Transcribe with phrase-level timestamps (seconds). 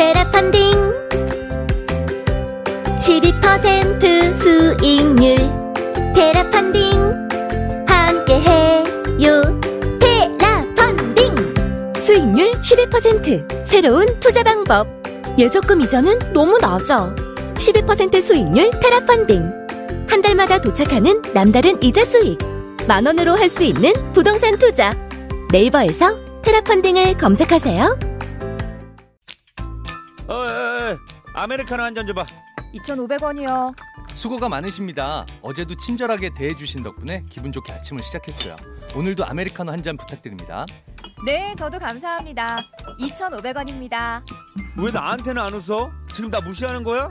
[0.00, 0.72] 테라 펀딩.
[3.00, 5.36] 12% 수익률.
[6.14, 6.90] 테라 펀딩.
[7.86, 9.60] 함께해요.
[10.00, 11.94] 테라 펀딩.
[11.96, 14.86] 수익률 12% 새로운 투자 방법.
[15.36, 17.14] 예적금 이자는 너무 낮아.
[17.56, 19.42] 12% 수익률 테라 펀딩.
[20.08, 22.38] 한 달마다 도착하는 남다른 이자 수익.
[22.88, 24.96] 만 원으로 할 수 있는 부동산 투자.
[25.52, 28.09] 네이버에서 테라 펀딩을 검색하세요.
[30.30, 30.96] 어, 어, 어,
[31.34, 32.24] 아메리카노 한 잔 줘봐.
[32.74, 33.74] 2,500원이요.
[34.14, 35.26] 수고가 많으십니다.
[35.42, 38.54] 어제도 친절하게 대해주신 덕분에 기분 좋게 아침을 시작했어요.
[38.94, 40.66] 오늘도 아메리카노 한 잔 부탁드립니다.
[41.24, 42.58] 네, 저도 감사합니다.
[43.00, 44.22] 2,500원입니다.
[44.78, 45.90] 왜 나한테는 안 웃어?
[46.14, 47.10] 지금 나 무시하는 거야?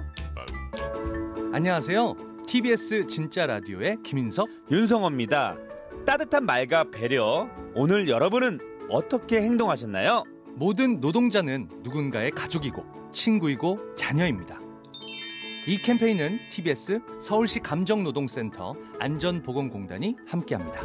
[1.54, 2.16] 안녕하세요.
[2.48, 4.48] TBS 진짜 라디오의 김인석.
[4.72, 5.56] 윤성호입니다.
[6.06, 7.48] 따뜻한 말과 배려.
[7.76, 10.24] 오늘 여러분은 어떻게 행동하셨나요?
[10.60, 14.60] 모든 노동자는 누군가의 가족이고 친구이고 자녀입니다.
[15.66, 20.82] 이 캠페인은 TBS 서울시 감정노동센터 안전보건공단이 함께합니다.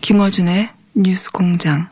[0.00, 1.88] 김어준의 뉴스 공장.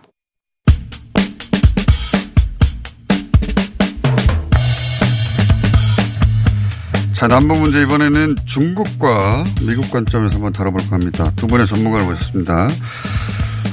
[7.14, 11.32] 자, 남북 문제 이번에는 중국과 미국 관점에서 한번 다뤄볼까 합니다.
[11.36, 12.68] 두 분의 전문가를 모셨습니다.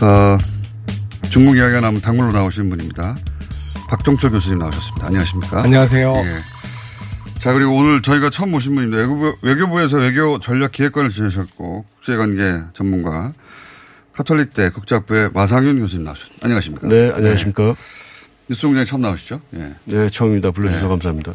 [0.01, 0.37] 어,
[1.29, 3.17] 중국 이야기가 나오면 당물로 나오시는 분입니다.
[3.89, 5.07] 박종철 교수님 나오셨습니다.
[5.07, 5.63] 안녕하십니까?
[5.63, 6.15] 안녕하세요.
[6.15, 6.39] 예.
[7.39, 9.01] 자, 그리고 오늘 저희가 처음 모신 분입니다.
[9.01, 13.33] 외교부, 외교부에서 외교 전략 기획관을 지내셨고, 국제관계 전문가,
[14.15, 16.45] 카톨릭대 국제학부의 마상윤 교수님 나오셨습니다.
[16.45, 16.87] 안녕하십니까?
[16.87, 17.63] 네, 안녕하십니까?
[17.63, 17.75] 네.
[18.47, 19.41] 뉴스공장에 처음 나오시죠?
[19.55, 19.75] 예.
[19.83, 20.51] 네, 처음입니다.
[20.51, 20.89] 불러주셔서 네.
[20.89, 21.33] 감사합니다.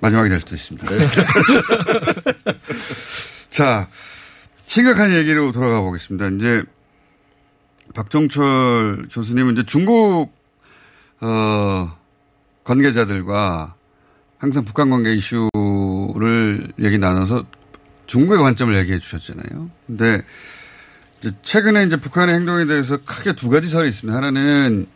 [0.00, 0.86] 마지막이 될 수도 있습니다.
[3.50, 3.88] 자,
[4.66, 6.28] 심각한 얘기로 돌아가 보겠습니다.
[6.28, 6.62] 이제
[7.92, 10.32] 박정철 교수님은 이제 중국
[11.20, 11.98] 어
[12.62, 13.74] 관계자들과
[14.38, 17.44] 항상 북한 관계 이슈를 얘기 나눠서
[18.06, 19.70] 중국의 관점을 얘기해 주셨잖아요.
[19.86, 20.22] 근데
[21.20, 24.16] 이제 최근에 이제 북한의 행동에 대해서 크게 두 가지 설이 있습니다.
[24.16, 24.86] 하나는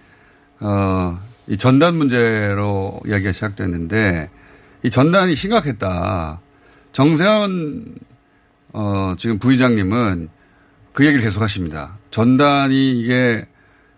[0.61, 4.31] 어, 이 전단 문제로 이야기가 시작됐는데
[4.85, 6.41] 이 전단이 심각했다.
[6.93, 7.95] 정세현
[8.73, 10.31] 어, 지금 부의장님은
[10.95, 11.99] 그 얘기를 계속 하십니다.
[12.11, 13.47] 전단이 이게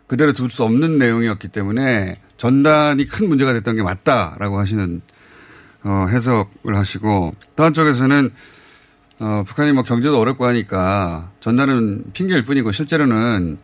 [0.09, 5.01] 그대로 둘 수 없는 내용이었기 때문에 전단이 큰 문제가 됐던 게 맞다라고 하시는
[5.85, 8.33] 어, 해석을 하시고 또 한쪽에서는
[9.19, 13.59] 어, 북한이 뭐 경제도 어렵고 하니까 전단은 핑계일 뿐이고 실제로는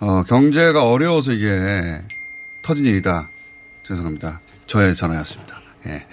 [0.00, 2.02] 어, 경제가 어려워서 이게
[2.62, 3.28] 터진 일이다.
[3.84, 4.40] 죄송합니다.
[4.66, 5.60] 저의 전화였습니다.
[5.86, 6.06] 예.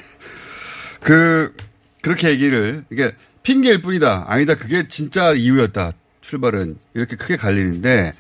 [1.01, 1.56] 그,
[2.01, 3.13] 그렇게 얘기를, 이게
[3.44, 4.25] 핑계일 뿐이다.
[4.27, 4.56] 아니다.
[4.56, 5.94] 그게 진짜 이유였다.
[6.22, 6.77] 출발은.
[6.94, 8.11] 이렇게 크게 갈리는데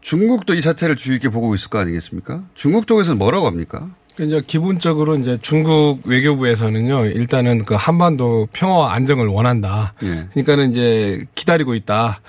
[0.00, 2.42] 중국도 이 사태를 주의 깊게 보고 있을 거 아니겠습니까?
[2.54, 3.88] 중국 쪽에서는 뭐라고 합니까?
[4.20, 9.94] 이제 기본적으로 이제 중국 외교부에서는요, 일단은 그 한반도 평화와 안정을 원한다.
[10.02, 10.26] 예.
[10.32, 12.20] 그러니까는 이제 기다리고 있다.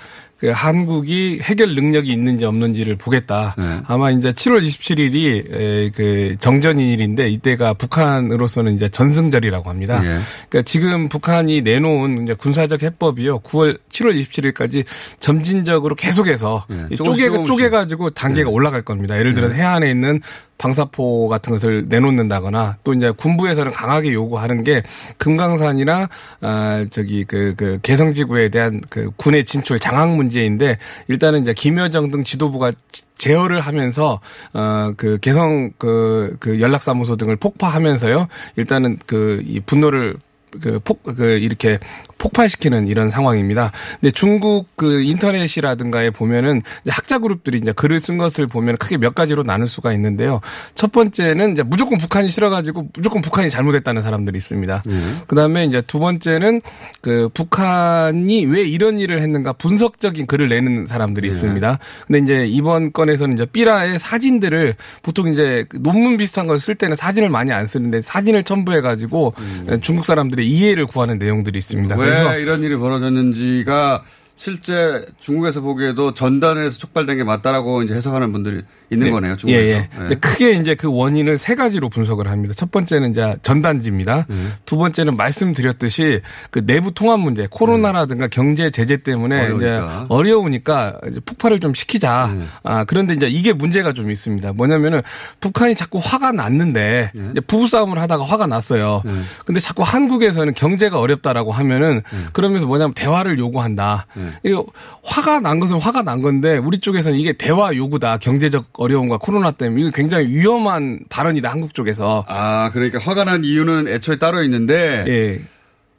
[0.44, 3.54] 그 한국이 해결 능력이 있는지 없는지를 보겠다.
[3.56, 3.64] 네.
[3.86, 10.02] 아마 이제 7월 27일이 그 정전일인데 이때가 북한으로서는 이제 전승절이라고 합니다.
[10.04, 10.18] 예.
[10.50, 13.40] 그러니까 지금 북한이 내놓은 이제 군사적 해법이요.
[13.40, 14.84] 9월 7월 27일까지
[15.18, 17.46] 점진적으로 계속해서 조금씩 쪼개.
[17.46, 18.52] 쪼개 가지고 단계가 예.
[18.52, 19.16] 올라갈 겁니다.
[19.16, 20.20] 예를 들어 서 해안에 있는
[20.56, 24.82] 방사포 같은 것을 내놓는다거나 또 이제 군부에서는 강하게 요구하는 게
[25.18, 26.08] 금강산이나
[26.42, 30.78] 아 저기 그그 개성지구에 대한 그 군의 진출 장악 문제 인데
[31.08, 32.72] 일단은 이제 김여정 등 지도부가
[33.16, 34.20] 제어를 하면서
[34.52, 38.26] 어그 개성 그, 그 연락사무소 등을 폭파하면서요.
[38.56, 40.16] 일단은 그 이 분노를
[40.60, 41.78] 그 폭, 그, 이렇게
[42.24, 43.70] 폭발시키는 이런 상황입니다.
[44.00, 49.42] 근데 중국 그 인터넷이라든가에 보면은 학자 그룹들이 이제 글을 쓴 것을 보면 크게 몇 가지로
[49.42, 50.40] 나눌 수가 있는데요.
[50.74, 54.82] 첫 번째는 이제 무조건 북한이 싫어가지고 무조건 북한이 잘못했다는 사람들이 있습니다.
[55.26, 56.62] 그 다음에 이제 두 번째는
[57.02, 61.78] 그 북한이 왜 이런 일을 했는가 분석적인 글을 내는 사람들이 있습니다.
[62.06, 66.96] 근데 이제 이번 건에서는 이제 삐라의 사진들을 보통 이제 그 논문 비슷한 걸 쓸 때는
[66.96, 69.34] 사진을 많이 안 쓰는데 사진을 첨부해 가지고
[69.82, 71.96] 중국 사람들의 이해를 구하는 내용들이 있습니다.
[71.96, 74.02] 왜 이런 일이 벌어졌는지가
[74.36, 79.10] 실제 중국에서 보기에도 전단에서 촉발된 게 맞다라고 이제 해석하는 분들이 있는 네.
[79.12, 79.32] 거네요.
[79.32, 79.68] 예, 중국에서.
[79.68, 79.74] 예.
[79.74, 79.88] 네.
[79.96, 82.52] 근데 크게 이제 그 원인을 세 가지로 분석을 합니다.
[82.56, 84.26] 첫 번째는 이제 전단지입니다.
[84.28, 84.36] 네.
[84.64, 86.20] 두 번째는 말씀드렸듯이
[86.50, 89.66] 그 내부 통합 문제, 코로나라든가 경제 제재 때문에 어려우니까.
[89.66, 92.34] 이제 어려우니까 이제 폭발을 좀 시키자.
[92.36, 92.44] 네.
[92.64, 94.52] 아, 그런데 이제 이게 문제가 좀 있습니다.
[94.52, 95.00] 뭐냐면은
[95.40, 97.28] 북한이 자꾸 화가 났는데 네.
[97.30, 99.02] 이제 부부싸움을 하다가 화가 났어요.
[99.46, 102.18] 근데 자꾸 한국에서는 경제가 어렵다라고 하면은 네.
[102.32, 104.06] 그러면서 뭐냐면 대화를 요구한다.
[104.42, 104.64] 이거
[105.02, 108.18] 화가 난 것은 화가 난 건데 우리 쪽에서는 이게 대화 요구다.
[108.18, 111.50] 경제적 어려움과 코로나 때문에 이거 굉장히 위험한 발언이다.
[111.50, 112.24] 한국 쪽에서.
[112.28, 115.40] 아, 그러니까 화가 난 이유는 애초에 따로 있는데 예.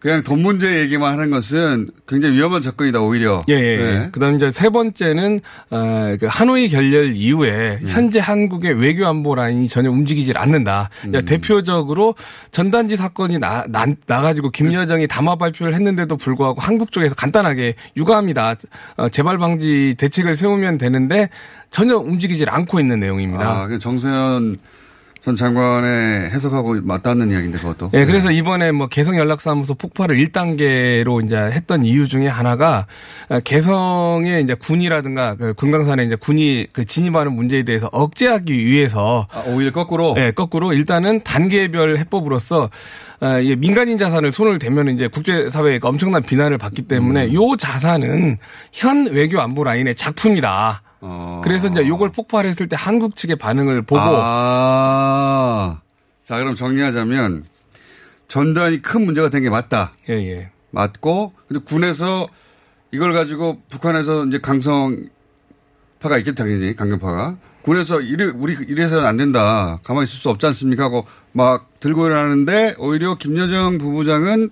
[0.05, 3.43] 그냥 돈 문제 얘기만 하는 것은 굉장히 위험한 접근이다 오히려.
[3.49, 3.77] 예, 예.
[3.77, 4.09] 네.
[4.11, 5.39] 그다음 이제 세 번째는
[5.71, 7.87] 어, 그 하노이 결렬 이후에 네.
[7.87, 10.91] 현재 한국의 외교 안보 라인이 전혀 움직이질 않는다.
[11.01, 11.25] 그러니까 음.
[11.25, 12.13] 대표적으로
[12.51, 18.57] 전단지 사건이 나, 나, 나가지고 김여정이 담화 발표를 했는데도 불구하고 한국 쪽에서 간단하게 유감이다.
[18.97, 21.29] 어, 재발 방지 대책을 세우면 되는데
[21.71, 23.49] 전혀 움직이질 않고 있는 내용입니다.
[23.49, 24.59] 아, 그 정세현
[25.25, 27.89] 전 장관의 해석하고 맞닿는 이야기인데 그것도.
[27.95, 32.85] 예, 그래서 이번에 뭐 개성 연락사무소 폭발을 1단계로 이제 했던 이유 중에 하나가
[33.29, 39.43] 어, 개성의 이제 군이라든가 그 금강산에 이제 군이 그 진입하는 문제에 대해서 억제하기 위해서 아,
[39.47, 40.13] 오히려 거꾸로.
[40.15, 42.69] 예, 거꾸로 일단은 단계별 해법으로서
[43.21, 48.37] 어, 이 민간인 자산을 손을 대면 이제 국제사회가 엄청난 비난을 받기 때문에 요 자산은
[48.71, 50.83] 현 외교 안보 라인의 작품이다.
[51.07, 51.41] 어.
[51.43, 55.81] 그래서 이제 요걸 폭발했을 때 한국 측의 반응을 보고 아.
[56.23, 57.45] 자, 그럼 정리하자면
[58.27, 59.93] 전단이 큰 문제가 된 게 맞다.
[60.09, 60.49] 예, 예.
[60.71, 62.27] 맞고 근데 군에서
[62.91, 70.05] 이걸 가지고 북한에서 이제 강성파가 있겠다 당연히 강경파가 군에서 이래 우리 이래서는 안 된다 가만히
[70.05, 74.49] 있을 수 없지 않습니까 하고 막 들고 일어나는데 오히려 김여정 부부장은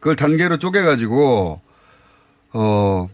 [0.00, 1.60] 그걸 단계로 쪼개가지고
[2.52, 3.08] 어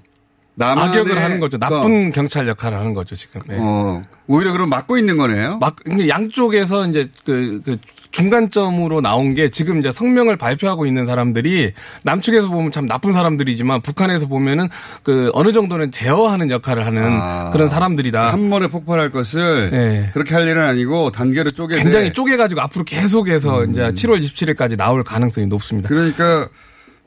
[0.67, 1.59] 악역을 하는 거죠.
[1.59, 3.41] 그러니까 나쁜 경찰 역할을 하는 거죠, 지금.
[3.51, 3.57] 예.
[3.59, 5.59] 어 오히려 그럼 막고 있는 거네요.
[5.59, 5.77] 막,
[6.09, 7.79] 양쪽에서 이제 그, 그
[8.11, 11.73] 중간점으로 나온 게 지금 이제 성명을 발표하고 있는 사람들이
[12.03, 14.69] 남측에서 보면 참 나쁜 사람들이지만 북한에서 보면은
[15.03, 17.51] 그 어느 정도는 제어하는 역할을 하는 아.
[17.51, 18.33] 그런 사람들이다.
[18.33, 20.11] 한 번에 폭발할 것을 예.
[20.13, 25.47] 그렇게 할 일은 아니고 단계로 쪼개 굉장히 쪼개가지고 앞으로 계속해서 이제 7월 27일까지 나올 가능성이
[25.47, 25.89] 높습니다.
[25.89, 26.49] 그러니까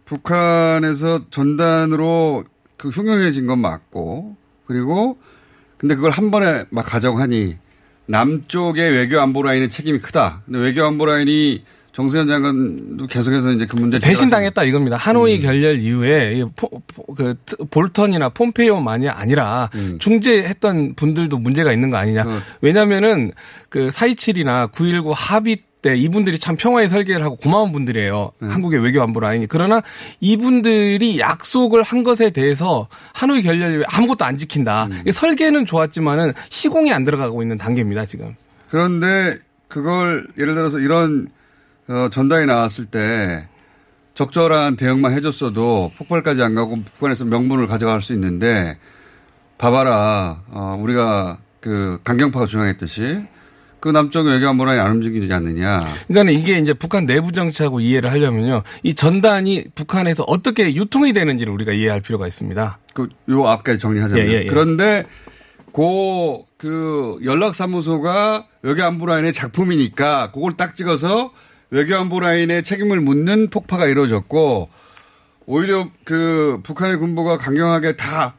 [0.05, 2.43] 북한에서 전단으로
[2.83, 4.35] 그 흉흉해진 건 맞고
[4.65, 5.17] 그리고
[5.77, 7.55] 근데 그걸 한 번에 막 가자고 하니
[8.07, 10.41] 남쪽의 외교 안보 라인의 책임이 크다.
[10.45, 11.63] 근데 외교 안보 라인이
[11.93, 14.97] 정세현 장관도 계속해서 이제 그 문제를 배신당했다 이겁니다.
[14.97, 14.99] 음.
[14.99, 19.97] 하노이 결렬 이후에 이 포- 포- 그 트- 볼턴이나 폼페이오만이 아니라 음.
[19.99, 22.23] 중재했던 분들도 문제가 있는 거 아니냐.
[22.23, 22.39] 어.
[22.59, 23.31] 왜냐면은
[23.69, 28.31] 그 4.27이나 9.19 합의 때 이분들이 참 평화의 설계를 하고 고마운 분들이에요.
[28.39, 28.47] 네.
[28.47, 29.45] 한국의 외교 안보 라인이.
[29.47, 29.83] 그러나
[30.19, 34.85] 이분들이 약속을 한 것에 대해서 하노이 결렬 이후에 아무것도 안 지킨다.
[34.85, 35.11] 음.
[35.11, 38.35] 설계는 좋았지만은 시공이 안 들어가고 있는 단계입니다, 지금.
[38.71, 39.37] 그런데
[39.67, 41.27] 그걸 예를 들어서 이런
[41.87, 43.47] 어, 전단이 나왔을 때
[44.13, 48.77] 적절한 대응만 해줬어도 폭발까지 안 가고 북한에서 명분을 가져갈 수 있는데
[49.57, 53.25] 봐봐라 어, 우리가 그 강경파가 주장했듯이
[53.83, 55.77] 그 남쪽 외교안보 라인이 안 움직이지 않느냐.
[56.07, 58.63] 그러니까 이게 이제 북한 내부 정치하고 이해를 하려면요.
[58.81, 62.79] 이 전단이 북한에서 어떻게 유통이 되는지를 우리가 이해할 필요가 있습니다.
[62.93, 64.25] 그, 요 앞까지 정리하자면.
[64.25, 64.45] 예, 예, 예.
[64.45, 65.03] 그런데,
[65.73, 71.33] 고, 그, 연락사무소가 외교안보 라인의 작품이니까, 그걸 딱 찍어서
[71.69, 74.69] 외교안보 라인의 책임을 묻는 폭파가 이루어졌고,
[75.45, 78.35] 오히려 그, 북한의 군부가 강경하게 다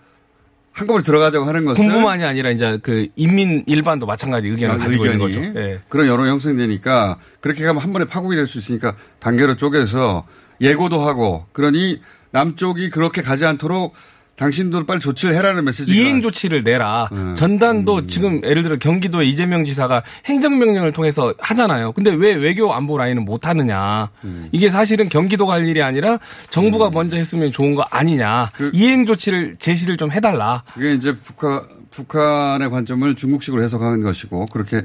[0.75, 1.83] 한꺼번에 들어가자고 하는 것은.
[1.89, 5.47] 군부만이 아니라 이제 그 인민 일반도 마찬가지 의견을 아, 가지고 있는 의견이.
[5.55, 5.61] 거죠.
[5.61, 5.81] 예.
[5.89, 10.27] 그런 여론이 형성되니까, 그렇게 가면 한 번에 파국이 될 수 있으니까, 단계로 쪼개서
[10.61, 12.01] 예고도 하고, 그러니
[12.33, 13.95] 남쪽이 그렇게 가지 않도록
[14.37, 15.97] 당신도 빨리 조치를 해라는 메시지가.
[15.97, 17.09] 이행 조치를 내라.
[17.13, 17.35] 음.
[17.37, 21.93] 전단도 지금 예를 들어 경기도의 이재명 지사가 행정명령을 통해서 하잖아요.
[21.93, 24.11] 근데 왜 외교 안보 라인은 못 하느냐.
[24.25, 24.49] 음.
[24.51, 26.19] 이게 사실은 경기도가 할 일이 아니라
[26.51, 28.51] 정부가 먼저 했으면 좋은 거 아니냐.
[28.55, 30.65] 그 이행 조치를 제시를 좀 해달라.
[30.75, 34.83] 그게 이제 북한, 북한의 관점을 중국식으로 해석하는 것이고, 그렇게,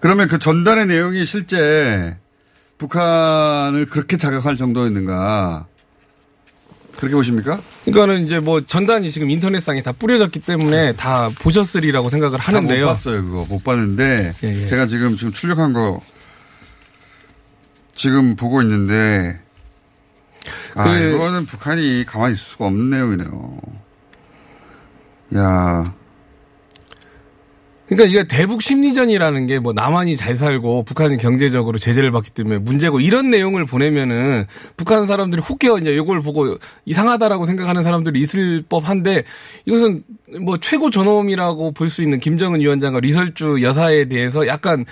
[0.00, 2.16] 그러면 그 전단의 내용이 실제
[2.78, 5.66] 북한을 그렇게 자극할 정도였는가.
[6.96, 7.60] 그렇게 보십니까?
[7.84, 12.86] 그러니까는 이제 뭐 전단이 지금 인터넷상에 다 뿌려졌기 때문에 다 보셨으리라고 생각을 다못 하는데요.
[12.86, 13.46] 봤어요, 그거.
[13.48, 14.66] 못 봤는데, 예, 예.
[14.66, 16.00] 제가 지금, 지금 출력한 거,
[17.94, 19.38] 지금 보고 있는데,
[20.74, 23.58] 아, 그- 이거는 북한이 가만히 있을 수가 없는 내용이네요.
[25.36, 25.94] 야
[27.88, 33.00] 그러니까 이게 대북 심리전이라는 게 뭐 남한이 잘 살고 북한이 경제적으로 제재를 받기 때문에 문제고
[33.00, 34.44] 이런 내용을 보내면은
[34.76, 39.24] 북한 사람들이 혹여 이제 이걸 보고 이상하다라고 생각하는 사람들이 있을 법한데
[39.66, 40.02] 이것은
[40.40, 44.84] 뭐 최고 존엄이라고 볼 수 있는 김정은 위원장과 리설주 여사에 대해서 약간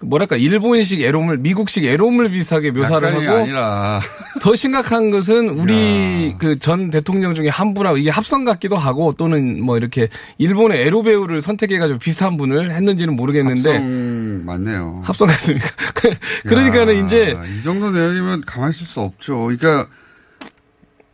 [0.00, 4.00] 뭐랄까 일본식 애롬을 미국식 애롬을 비슷하게 묘사를 하고 아니라
[4.40, 9.60] 더 심각한 것은 우리 그 전 대통령 중에 한 분하고 이게 합성 같기도 하고 또는
[9.62, 15.00] 뭐 이렇게 일본의 에로 배우를 선택해가지고 비슷한 분을 했는지는 모르겠는데 합성 맞네요.
[15.04, 15.66] 합성 같습니까?
[16.46, 19.36] 그러니까는 야, 이제 이 정도 내용이면 가만히 있을 수 없죠.
[19.44, 19.88] 그러니까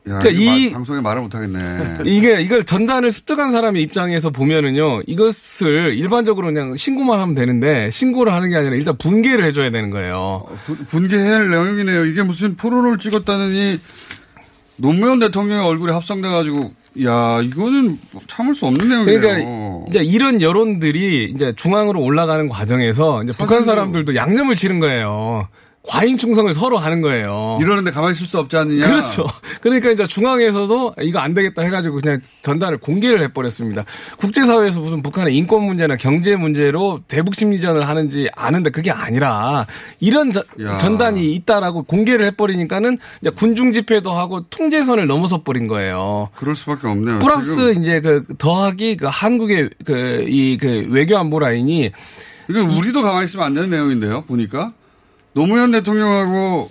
[0.06, 1.94] 야, 그러니까 이- 말- 방송에 말을 못 하겠네.
[2.04, 8.50] 이게 이걸 전단을 습득한 사람의 입장에서 보면은요 이것을 일반적으로 그냥 신고만 하면 되는데 신고를 하는
[8.50, 10.46] 게 아니라 일단 분개를 해줘야 되는 거예요.
[10.66, 12.04] 분- 분개할 내용이네요.
[12.04, 13.80] 이게 무슨 포론을 찍었다느니
[14.76, 16.73] 노무현 대통령의 얼굴에 합성돼 가지고
[17.04, 19.20] 야 이거는 참을 수 없는 내용이네요.
[19.20, 25.49] 그러니까 이제 이런 여론들이 이제 중앙으로 올라가는 과정에서 이제 북한 사람들도 양념을 치는 거예요.
[25.86, 27.58] 과잉 충성을 서로 하는 거예요.
[27.60, 28.86] 이러는데 가만히 있을 수 없지 않느냐.
[28.86, 29.26] 그렇죠.
[29.60, 33.84] 그러니까 이제 중앙에서도 이거 안 되겠다 해가지고 그냥 전단을 공개를 해버렸습니다.
[34.16, 39.66] 국제사회에서 무슨 북한의 인권 문제나 경제 문제로 대북 심리전을 하는지 아는데 그게 아니라
[40.00, 40.78] 이런 저- 야.
[40.78, 42.98] 전단이 있다라고 공개를 해버리니까는
[43.36, 46.30] 군중 집회도 하고 통제선을 넘어서 버린 거예요.
[46.34, 47.18] 그럴 수밖에 없네요.
[47.18, 51.90] 플러스 지금 이제 그 더하기 그 한국의 그 이그 외교 안보 라인이
[52.48, 54.22] 이건 우리도 가만히 있으면 안 되는 내용인데요.
[54.26, 54.72] 보니까
[55.34, 56.70] 노무현 대통령하고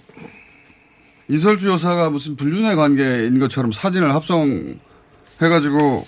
[1.29, 6.05] 이설주 여사가 무슨 불륜의 관계인 것처럼 사진을 합성해가지고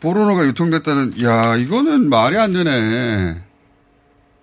[0.00, 3.42] 포르노가 유통됐다는 야 이거는 말이 안 되네.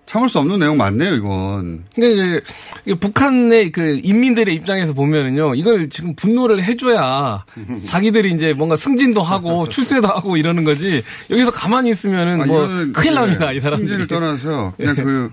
[0.06, 1.84] 참을 수 없는 내용 맞네요, 이건.
[1.92, 7.44] 근데 이제 북한의 그 인민들의 입장에서 보면은요, 이걸 지금 분노를 해줘야
[7.86, 11.02] 자기들이 이제 뭔가 승진도 하고 출세도 하고 이러는 거지.
[11.28, 13.88] 여기서 가만히 있으면은 아, 뭐 큰일 네, 납니다, 이 사람들이.
[13.88, 15.30] 승진을 떠나서 그냥 그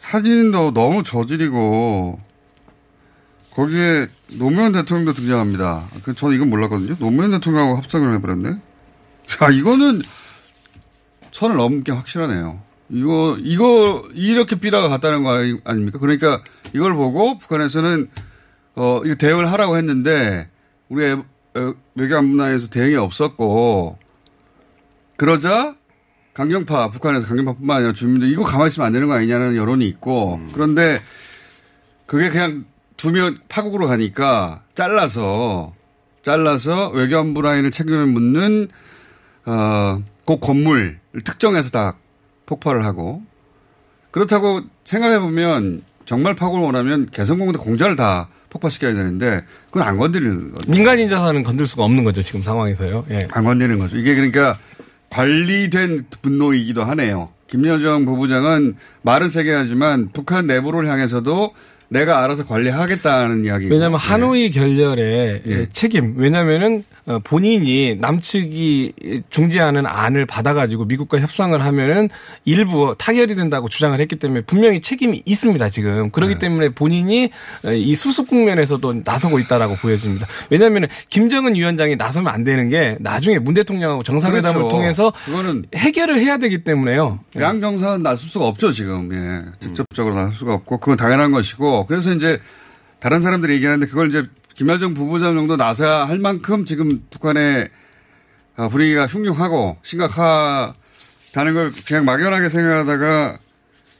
[0.00, 2.18] 사진도 너무 저질이고
[3.50, 5.90] 거기에 노무현 대통령도 등장합니다.
[6.02, 6.96] 그 저는 이건 몰랐거든요.
[6.98, 8.48] 노무현 대통령하고 합성을 해버렸네.
[8.48, 10.00] 야 이거는
[11.32, 12.62] 선을 넘은 게 확실하네요.
[12.88, 15.32] 이거 이거 이렇게 삐라가 갔다는 거
[15.64, 15.98] 아닙니까?
[15.98, 16.42] 그러니까
[16.74, 18.08] 이걸 보고 북한에서는
[18.76, 20.48] 어 이거 대응을 하라고 했는데
[20.88, 21.14] 우리
[21.94, 23.98] 외교안보나에서 대응이 없었고
[25.18, 25.76] 그러자
[26.34, 31.00] 강경파 북한에서 강경파뿐만 아니라 주민들 이거 가만히 있으면 안 되는 거 아니냐는 여론이 있고 그런데
[32.06, 32.64] 그게 그냥
[32.96, 35.74] 두면 파국으로 가니까 잘라서
[36.22, 38.68] 잘라서 외교안보 라인을 책임을 묻는
[39.44, 41.96] 어그 건물을 특정해서 다
[42.46, 43.22] 폭발을 하고
[44.10, 50.70] 그렇다고 생각해 보면 정말 파국을 원하면 개성공단 공자를 다 폭파시켜야 되는데 그건 안 건드리는 거죠.
[50.70, 53.06] 민간인 자산은 건들 수가 없는 거죠, 지금 상황에서요.
[53.10, 53.28] 예.
[53.30, 53.96] 안 건드리는 거죠.
[53.96, 54.58] 이게 그러니까
[55.10, 57.30] 관리된 분노이기도 하네요.
[57.48, 61.52] 김여정 부부장은 말은 세게 하지만 북한 내부를 향해서도
[61.90, 63.74] 내가 알아서 관리하겠다는 이야기고.
[63.74, 65.68] 왜냐하면 하노이 결렬의 예.
[65.72, 66.14] 책임.
[66.16, 68.92] 왜냐하면은 어, 본인이 남측이
[69.30, 72.08] 중재하는 안을 받아가지고 미국과 협상을 하면은
[72.44, 76.04] 일부 타결이 된다고 주장을 했기 때문에 분명히 책임이 있습니다 지금.
[76.04, 76.08] 네.
[76.12, 77.30] 그렇기 때문에 본인이
[77.64, 80.28] 어, 이 수습 국면에서도 나서고 있다라고 보여집니다.
[80.48, 84.68] 왜냐하면 김정은 위원장이 나서면 안 되는 게 나중에 문 대통령하고 정상회담을 그렇죠.
[84.68, 87.18] 통해서 그거는 해결을 해야 되기 때문에요.
[87.36, 87.40] 예.
[87.40, 89.10] 양 정상은 나설 수가 없죠 지금.
[89.12, 89.50] 예.
[89.58, 92.40] 직접적으로 나설 수가 없고 그건 당연한 것이고 그래서 이제
[92.98, 97.70] 다른 사람들이 얘기하는데 그걸 이제 김여정 부부장 정도 나서야 할 만큼 지금 북한의
[98.56, 100.74] 아, 분위기가 흉흉하고 심각하다는
[101.54, 103.38] 걸 그냥 막연하게 생각하다가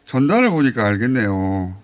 [0.06, 1.76] 전단을 보니까 알겠네요.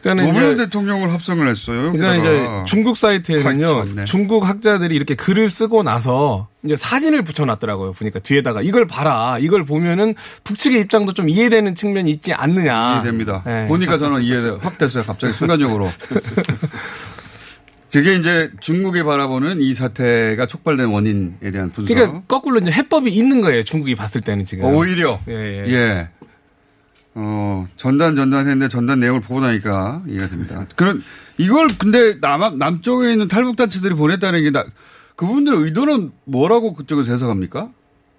[0.00, 1.92] 그러니까 노무현 이제 대통령을 합성을 했어요.
[1.92, 2.16] 그러니까.
[2.16, 4.04] 이제 중국 사이트에는요.
[4.04, 10.14] 중국 학자들이 이렇게 글을 쓰고 나서 이제 사진을 붙여놨더라고요 보니까 뒤에다가 이걸 봐라 이걸 보면은
[10.44, 13.42] 북측의 입장도 좀 이해되는 측면이 있지 않느냐 이해됩니다.
[13.44, 13.66] 네.
[13.66, 15.04] 보니까 저는 이해 확 됐어요.
[15.04, 15.88] 갑자기 순간적으로.
[17.92, 21.94] 그게 이제 중국이 바라보는 이 사태가 촉발된 원인에 대한 분석.
[21.94, 25.72] 그러니까 거꾸로 이제 해법이 있는 거예요 중국이 봤을 때는 지금 어, 오히려 예, 예.
[25.72, 26.08] 예.
[27.14, 30.66] 어, 전단 전단 했는데 전단 내용을 보고 나니까 이해가 됩니다.
[30.76, 31.02] 그런
[31.36, 34.64] 이걸 근데 남 남쪽에 있는 탈북 단체들이 보냈다는 게 나,
[35.16, 37.70] 그분들 의도는 뭐라고 그쪽에서 해석합니까?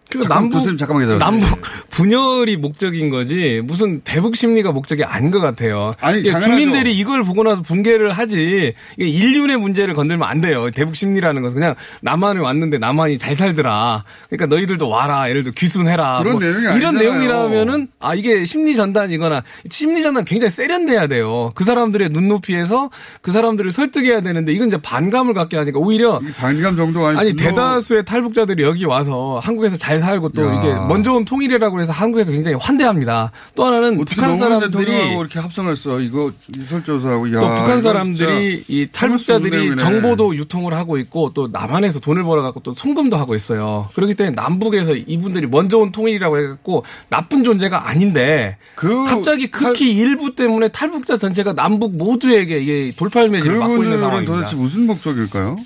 [0.09, 1.19] 그러니까 잠깐, 남북 교수님 잠깐만 기다려.
[1.19, 5.93] 남북 분열이 목적인 거지 무슨 대북 심리가 목적이 아닌 것 같아요.
[6.01, 6.47] 아니, 당연하죠.
[6.47, 10.71] 주민들이 이걸 보고 나서 붕괴를 하지 인륜의 문제를 건들면 안 돼요.
[10.71, 14.03] 대북 심리라는 것은 그냥 남한에 왔는데 남한이 잘 살더라.
[14.29, 15.29] 그러니까 너희들도 와라.
[15.29, 16.19] 예를 들어 귀순해라.
[16.19, 16.99] 그런 뭐 내용이 이런 아니잖아요.
[17.01, 21.51] 내용이라면은 아 이게 심리 전단이거나 심리 전단 굉장히 세련돼야 돼요.
[21.55, 22.89] 그 사람들의 눈높이에서
[23.21, 27.35] 그 사람들을 설득해야 되는데 이건 이제 반감을 갖게 하니까 오히려 이 반감 정도가 아니고 아니
[27.35, 30.53] 대다수의 탈북자들이 여기 와서 한국에서 잘잘 살고 또 야.
[30.59, 33.31] 이게 먼저 온 통일이라고 해서 한국에서 굉장히 환대합니다.
[33.55, 35.99] 또 하나는 북한 사람들이 이렇게 합성했어.
[35.99, 37.39] 이거 유설조사하고 야.
[37.39, 39.75] 또 북한 사람들이 이 탈북자들이.
[39.77, 43.89] 정보도 유통을 하고 있고 또 남한에서 돈을 벌어 갖고 또 송금도 하고 있어요.
[43.93, 49.95] 그렇기 때문에 남북에서 이분들이 먼저 온 통일이라고 해갖고 나쁜 존재가 아닌데 그 갑자기 탈- 극히
[49.95, 54.33] 일부 때문에 탈북자 전체가 남북 모두에게 이게 돌팔매질을 맞고 있는 상황입니다.
[54.33, 55.57] 도대체 무슨 목적일까요?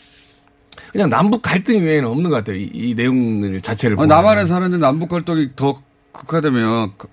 [0.94, 2.56] 그냥 남북 갈등 외에는 없는 것 같아요.
[2.58, 4.10] 이, 이 내용을 자체를 아, 보면.
[4.10, 5.82] 남한에 사는데 남북 갈등이 더
[6.12, 7.08] 극화되면 그-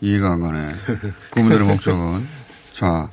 [0.00, 0.68] 이해가 안 가네.
[1.32, 2.26] 그분들의 목적은
[2.72, 3.10] 자.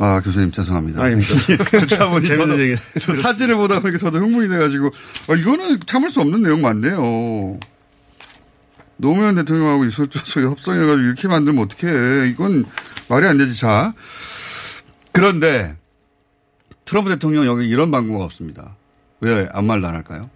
[0.00, 1.02] 아, 교수님 죄송합니다.
[1.02, 1.34] 아닙니다.
[1.86, 2.80] 듣다 보니 저도 얘기.
[3.00, 4.90] 저 사진을 보다 보니까 저도 흥분이 돼가지고
[5.28, 7.58] 아, 이거는 참을 수 없는 내용 맞네요.
[8.98, 12.28] 노무현 대통령하고 이설조서 협상해가지고 이렇게 만들면 어떡해.
[12.28, 12.66] 이건
[13.08, 13.58] 말이 안 되지.
[13.58, 13.94] 자.
[15.12, 15.76] 그런데
[16.88, 18.74] 트럼프 대통령 여기 이런 방구가 없습니다.
[19.20, 20.30] 왜 아무 말도 안 할까요?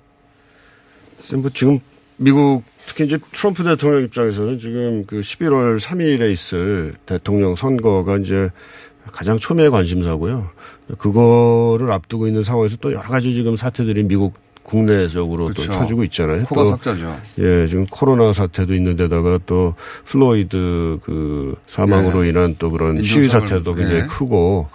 [1.36, 1.80] 뭐 지금
[2.18, 8.50] 미국 특히 이제 트럼프 대통령 입장에서는 지금 그 11월 3일에 있을 대통령 선거가 이제
[9.12, 10.50] 가장 초미의 관심사고요.
[10.98, 15.72] 그거를 앞두고 있는 상황에서 또 여러 가지 지금 사태들이 미국 국내적으로 그렇죠.
[15.72, 16.44] 또 터지고 있잖아요.
[16.44, 17.18] 코가 또 석자죠.
[17.38, 22.28] 예, 지금 코로나 사태도 있는데다가 또 플로이드 그 사망으로 예.
[22.28, 24.06] 인한 또 그런 시위 사태도 굉장히 예.
[24.06, 24.68] 크고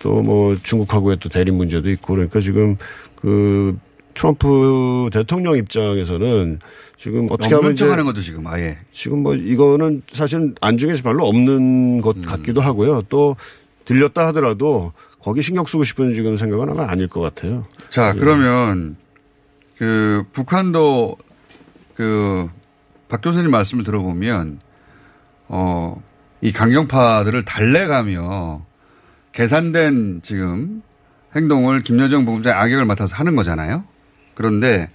[0.00, 2.76] 또 뭐 중국하고의 또 대립 문제도 있고 그러니까 지금
[3.16, 3.78] 그
[4.14, 6.60] 트럼프 대통령 입장에서는
[6.96, 12.00] 지금 어떻게 하면 이제 척하는 것도 지금 아예 지금 뭐 이거는 사실은 안중에서 별로 없는
[12.00, 12.22] 것 음.
[12.22, 13.02] 같기도 하고요.
[13.08, 13.36] 또
[13.84, 17.64] 들렸다 하더라도 거기 신경 쓰고 싶은 지금 생각은 아마 아닐 것 같아요.
[17.90, 18.96] 자, 그러면
[19.76, 21.16] 그 북한도
[21.94, 22.48] 그
[23.08, 24.60] 박 교수님 말씀을 들어보면
[25.48, 26.02] 어,
[26.40, 28.62] 이 강경파들을 달래가며
[29.38, 30.82] 계산된 지금
[31.36, 33.84] 행동을 김여정 부부장이 악역을 맡아서 하는 거잖아요.
[34.34, 34.88] 그런데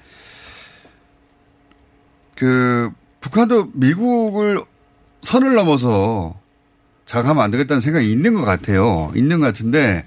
[2.35, 4.61] 그 북한도 미국을
[5.21, 6.37] 선을 넘어서
[7.05, 9.13] 자각하면 안 되겠다는 생각이 있는 것 같아요.
[9.15, 10.05] 있는 것 같은데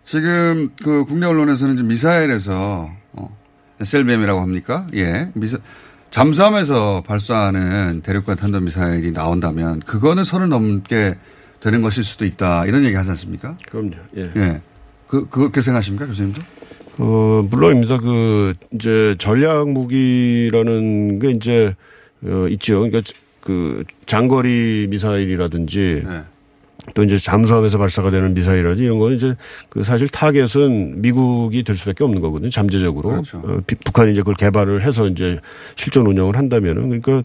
[0.00, 3.38] 지금 그 국내 언론에서는 이제 미사일에서 어,
[3.78, 4.86] SLBM이라고 합니까?
[4.94, 5.30] 예.
[5.34, 5.58] 미사
[6.08, 11.18] 잠수함에서 발사하는 대륙간 탄도 미사일이 나온다면 그거는 선을 넘게
[11.60, 12.66] 되는 것일 수도 있다.
[12.66, 13.56] 이런 얘기 하지 않습니까?
[13.68, 13.92] 그럼요.
[14.16, 14.24] 예.
[14.36, 14.60] 예.
[15.06, 16.40] 그 그렇게 생각하십니까, 교수님도?
[16.98, 17.98] 어, 물론입니다.
[17.98, 21.74] 그, 이제 전략 무기라는 게 이제,
[22.24, 22.80] 어, 있죠.
[22.80, 23.02] 그러니까
[23.40, 26.22] 그 장거리 미사일이라든지 네.
[26.94, 29.34] 또 이제 잠수함에서 발사가 되는 미사일이라든지 이런 거는 이제
[29.68, 32.50] 그 사실 타겟은 미국이 될 수밖에 없는 거거든요.
[32.50, 33.10] 잠재적으로.
[33.10, 33.38] 그렇죠.
[33.44, 35.38] 어, 비- 북한이 이제 그걸 개발을 해서 이제
[35.76, 37.22] 실전 운영을 한다면은 그러니까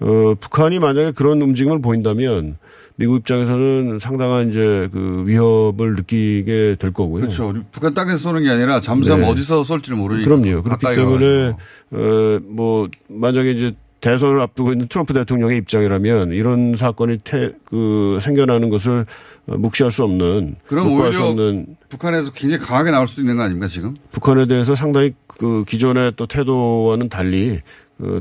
[0.00, 2.56] 어, 북한이 만약에 그런 움직임을 보인다면
[2.96, 7.22] 미국 입장에서는 상당한 이제 그 위협을 느끼게 될 거고요.
[7.22, 7.54] 그렇죠.
[7.72, 9.28] 북한 땅에서 쏘는 게 아니라 잠수함 네.
[9.28, 10.28] 어디서 쏠지를 모르니까.
[10.28, 10.62] 그럼요.
[10.62, 11.52] 그렇기 때문에.
[11.92, 18.68] 어, 뭐 만약에 이제 대선을 앞두고 있는 트럼프 대통령의 입장이라면 이런 사건이 태, 그 생겨나는
[18.68, 19.06] 것을
[19.46, 23.36] 어, 묵시할 수 없는 그럼 묵과할 수 오히려 없는 북한에서 굉장히 강하게 나올 수도 있는
[23.36, 23.94] 거 아닙니까 지금?
[24.12, 27.60] 북한에 대해서 상당히 그 기존의 또 태도와는 달리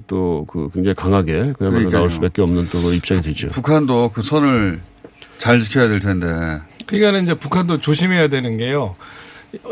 [0.07, 1.89] 또그 굉장히 강하게 그야말로.
[1.89, 3.49] 나올 수밖에 없는 또 그 입장이 되죠.
[3.49, 4.79] 북한도 그 선을
[5.39, 6.27] 잘 지켜야 될 텐데.
[6.85, 8.95] 그러니까는 이제 북한도 조심해야 되는 게요.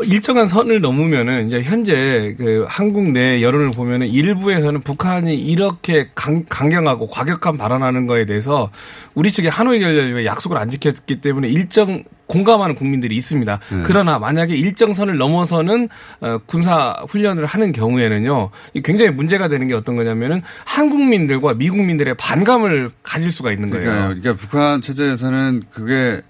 [0.04, 7.06] 일정한 선을 넘으면은 이제 현재 그 한국 내 여론을 보면은 일부에서는 북한이 이렇게 강, 강경하고
[7.06, 8.70] 과격한 발언하는 거에 대해서
[9.14, 13.58] 우리 측의 하노이 결렬에 약속을 안 지켰기 때문에 일정 공감하는 국민들이 있습니다.
[13.72, 13.82] 네.
[13.84, 15.88] 그러나 만약에 일정 선을 넘어서는
[16.20, 22.90] 어, 군사 훈련을 하는 경우에는요, 이 굉장히 문제가 되는 게 어떤 거냐면은 한국민들과 미국민들의 반감을
[23.02, 23.84] 가질 수가 있는 거예요.
[23.84, 26.22] 그러니까, 그러니까 북한 체제에서는 그게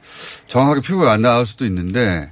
[0.47, 2.31] 정확하게 표가 안 나올 수도 있는데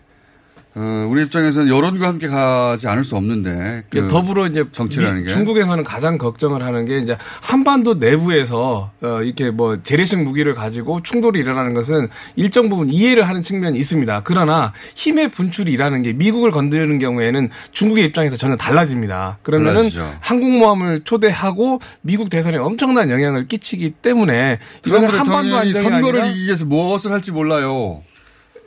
[0.74, 5.26] 어, 우리 입장에서는 여론과 함께 가지 않을 수 없는데 그 예, 더불어 이제 정치라는 미-
[5.26, 5.28] 게.
[5.28, 11.40] 중국에서는 가장 걱정을 하는 게 이제 한반도 내부에서 어 이렇게 뭐 재래식 무기를 가지고 충돌이
[11.40, 14.20] 일어나는 것은 일정 부분 이해를 하는 측면이 있습니다.
[14.24, 19.38] 그러나 힘의 분출이라는 게 미국을 건드리는 경우에는 중국의 입장에서 전혀 달라집니다.
[19.42, 20.16] 그러면은 달라지죠.
[20.20, 27.10] 항공모함을 초대하고 미국 대선에 엄청난 영향을 끼치기 때문에 이것은 한반도 안정이 선거를 이기기 위해서 무엇을
[27.10, 28.02] 할지 몰라요.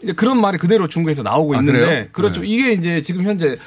[0.03, 2.05] 이제 그런 말이 그대로 중국에서 나오고 아, 있는데 그래요?
[2.11, 2.41] 그렇죠.
[2.41, 2.47] 네.
[2.47, 3.57] 이게 이제 지금 현재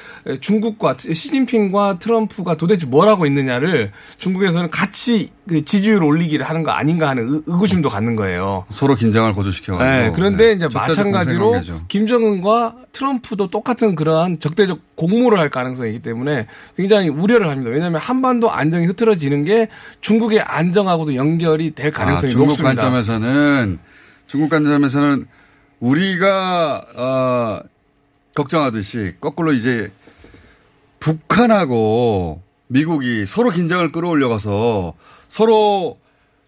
[0.41, 7.07] 중국과 시진핑과 트럼프가 도대체 뭘 하고 있느냐를 중국에서는 같이 그 지지율을 올리기를 하는 거 아닌가
[7.09, 8.65] 하는 의- 의구심도 갖는 거예요.
[8.71, 9.83] 서로 긴장을 고조시켜가지고.
[9.89, 10.51] 네, 그런데 네.
[10.53, 11.61] 이제 마찬가지로.
[11.87, 17.69] 김정은과 트럼프도 똑같은 그러한 적대적 공모를 할 가능성이 있기 때문에 굉장히 우려를 합니다.
[17.71, 19.67] 왜냐하면 한반도 안정이 흐트러지는 게
[20.01, 22.81] 중국의 안정하고도 연결이 될 가능성이 아, 중국 높습니다.
[22.81, 23.79] 관점에서는
[24.27, 25.27] 중국 관점에서는
[25.85, 27.59] 우리가 어,
[28.33, 29.91] 걱정하듯이 거꾸로 이제
[30.99, 34.95] 북한하고 미국이 서로 긴장을 끌어올려 가서
[35.29, 35.99] 서로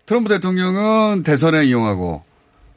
[0.08, 2.23] 트럼프 대통령은 대선에 이용하고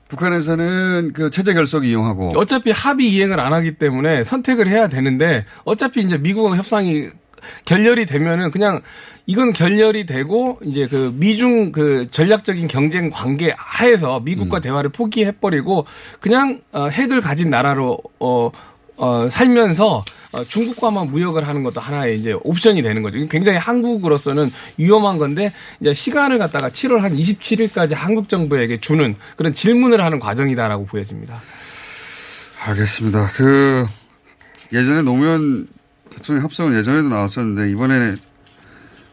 [0.08, 6.00] 북한에서는 그 체제 결석 이용하고 어차피 합의 이행을 안 하기 때문에 선택을 해야 되는데 어차피
[6.00, 7.08] 이제 미국하고 협상이
[7.64, 8.80] 결렬이 되면은 그냥
[9.26, 14.60] 이건 결렬이 되고 이제 그 미중 그 전략적인 경쟁 관계 하에서 미국과 음.
[14.60, 15.86] 대화를 포기해 버리고
[16.20, 18.50] 그냥 어, 핵을 가진 나라로 어,
[18.96, 23.18] 어 살면서 어, 중국과만 무역을 하는 것도 하나의 이제 옵션이 되는 거죠.
[23.28, 30.02] 굉장히 한국으로서는 위험한 건데 이제 시간을 갖다가 7월 한 27일까지 한국 정부에게 주는 그런 질문을
[30.02, 31.40] 하는 과정이다라고 보여집니다.
[32.66, 33.30] 알겠습니다.
[33.34, 33.86] 그
[34.72, 35.66] 예전에 노무현
[36.20, 38.14] 대통령 합성은 예전에도 나왔었는데 이번에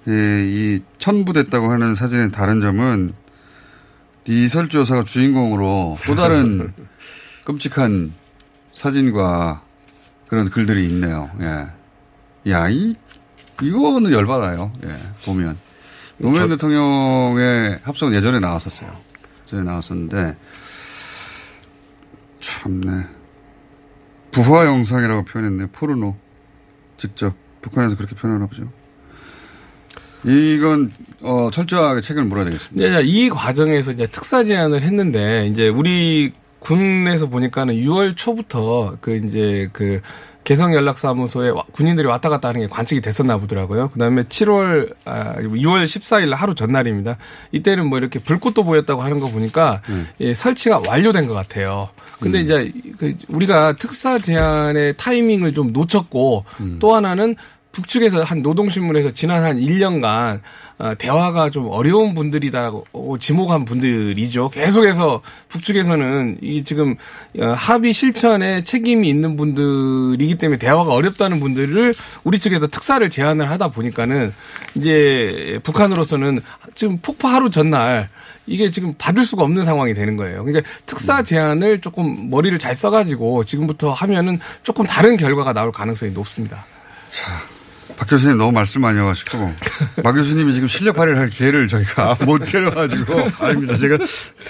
[0.09, 3.13] 예, 이 천부됐다고 하는 사진의 다른 점은
[4.25, 6.73] 이설주 여사가 주인공으로 또 다른
[7.45, 8.13] 끔찍한
[8.73, 9.61] 사진과
[10.27, 11.29] 그런 글들이 있네요.
[11.41, 12.51] 예.
[12.51, 12.95] 야, 이,
[13.61, 14.71] 이거는 열받아요.
[14.83, 15.57] 예, 보면.
[16.17, 18.91] 노무현 대통령의 합성은 예전에 나왔었어요.
[19.45, 20.35] 예전에 나왔었는데,
[22.39, 23.05] 참네.
[24.31, 25.67] 부화 영상이라고 표현했네요.
[25.71, 26.15] 포르노.
[26.97, 27.33] 직접.
[27.61, 28.69] 북한에서 그렇게 표현하나 보죠.
[30.23, 32.99] 이건, 어, 철저하게 책임을 물어야 되겠습니다.
[32.99, 39.69] 네, 이 과정에서 이제 특사 제안을 했는데 이제 우리 군에서 보니까는 6월 초부터 그 이제
[39.73, 40.01] 그
[40.47, 43.89] 개성 연락사무소에 와- 군인들이 왔다 갔다 하는 게 관측이 됐었나 보더라고요.
[43.89, 47.17] 그 다음에 7월 아 6월 14일 하루 전날입니다.
[47.51, 49.81] 이때는 뭐 이렇게 불꽃도 보였다고 하는 거 보니까
[50.21, 51.89] 예, 설치가 완료된 것 같아요.
[52.21, 56.45] 근데 이제 그 우리가 특사 제안의 타이밍을 좀 놓쳤고
[56.79, 57.35] 또 하나는
[57.77, 60.41] 북측에서 한 노동신문에서 지난 한 1년간
[60.79, 64.49] 어, 대화가 좀 어려운 분들이다고 지목한 분들이죠.
[64.49, 66.95] 계속해서 북측에서는 이 지금
[67.39, 73.69] 어, 합의 실천에 책임이 있는 분들이기 때문에 대화가 어렵다는 분들을 우리 측에서 특사를 제안을 하다
[73.69, 74.33] 보니까는
[74.75, 76.39] 이제 북한으로서는
[76.73, 78.09] 지금 폭파 하루 전날
[78.47, 80.43] 이게 지금 받을 수가 없는 상황이 되는 거예요.
[80.43, 86.65] 그러니까 특사 제안을 조금 머리를 잘 써가지고 지금부터 하면은 조금 다른 결과가 나올 가능성이 높습니다.
[87.95, 89.53] 박 교수님 너무 말씀 많이 하시고
[90.03, 93.77] 박 교수님이 지금 실력 발휘를 할 기회를 저희가 못 데려가지고 아닙니다.
[93.77, 93.97] 제가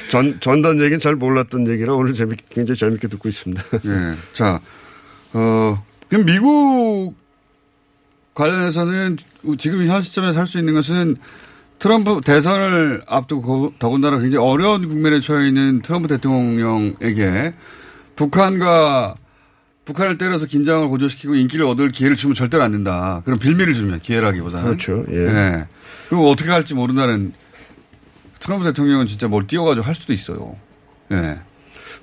[0.09, 3.63] 전, 전단 얘기는 잘 몰랐던 얘기라 오늘 재밌, 굉장히 재밌게 듣고 있습니다.
[3.85, 4.15] 예.
[4.33, 4.59] 자,
[5.33, 7.15] 어, 그럼 미국
[8.33, 9.17] 관련해서는
[9.57, 11.17] 지금 현 시점에서 할 수 있는 것은
[11.79, 17.53] 트럼프 대선을 앞두고 더군다나 굉장히 어려운 국면에 처해 있는 트럼프 대통령에게
[18.15, 19.15] 북한과
[19.87, 23.21] 북한을 때려서 긴장을 고조시키고 인기를 얻을 기회를 주면 절대로 안 된다.
[23.23, 24.65] 그런 빌미를 주면 기회라기보다는.
[24.65, 25.05] 그렇죠.
[25.09, 25.15] 예.
[25.15, 25.67] 예.
[26.09, 27.31] 그리고 어떻게 할지 모른다는
[28.39, 30.57] 트럼프 대통령은 진짜 뭘 띄워가지고 할 수도 있어요.
[31.11, 31.39] 예.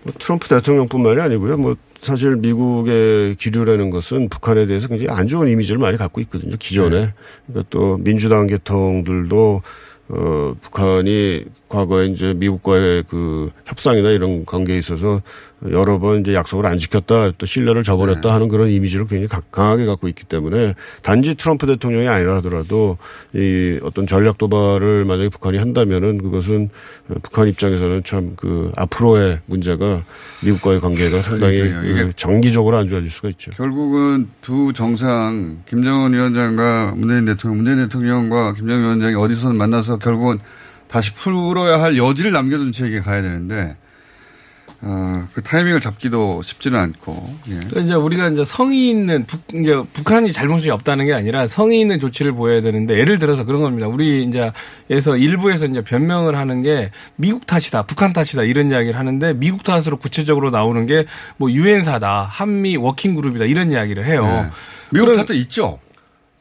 [0.03, 1.59] 뭐 트럼프 대통령뿐만이 아니고요.
[1.59, 6.57] 뭐 사실 미국의 기류라는 것은 북한에 대해서 굉장히 안 좋은 이미지를 많이 갖고 있거든요.
[6.57, 7.13] 기존에.
[7.47, 9.63] 그러니까 또 민주당 계통들도
[10.09, 15.23] 어 북한이 과거에 이제 미국과의 그 협상이나 이런 관계에 있어서
[15.71, 19.87] 여러 번 이제 약속을 안 지켰다 또 신뢰를 저버렸다 하는 그런 이미지를 굉장히 가- 강하게
[19.87, 22.99] 갖고 있기 때문에 단지 트럼프 대통령이 아니라 하더라도
[23.35, 26.69] 이 어떤 전략 도발을 만약에 북한이 한다면은 그것은
[27.23, 30.03] 북한 입장에서는 참 그 앞으로의 문제가
[30.45, 31.91] 미국과의 관계가 상당히 그러니까요.
[31.91, 33.53] 이게 그 장기적으로 안 좋아질 수가 있죠.
[33.53, 40.39] 결국은 두 정상 김정은 위원장과 문재인 대통령, 문재인 대통령과 김정은 위원장이 어디서든 만나서 결국은
[40.89, 43.77] 다시 풀어야 할 여지를 남겨둔 채에게 가야 되는데
[44.87, 47.55] 어, 그 타이밍을 잡기도 쉽지는 않고 예.
[47.55, 51.99] 그러니까 이제 우리가 이제 성의 있는 북, 이제 북한이 잘못이 없다는 게 아니라 성의 있는
[51.99, 53.89] 조치를 보여야 되는데 예를 들어서 그런 겁니다.
[53.89, 54.53] 우리 이제
[54.91, 59.97] 에서 일부에서 이제 변명을 하는 게 미국 탓이다, 북한 탓이다 이런 이야기를 하는데 미국 탓으로
[59.97, 61.05] 구체적으로 나오는 게
[61.37, 64.47] 뭐 유엔사다, 한미 워킹 그룹이다 이런 이야기를 해요.
[64.47, 64.51] 예.
[64.91, 65.79] 미국 탓도 있죠.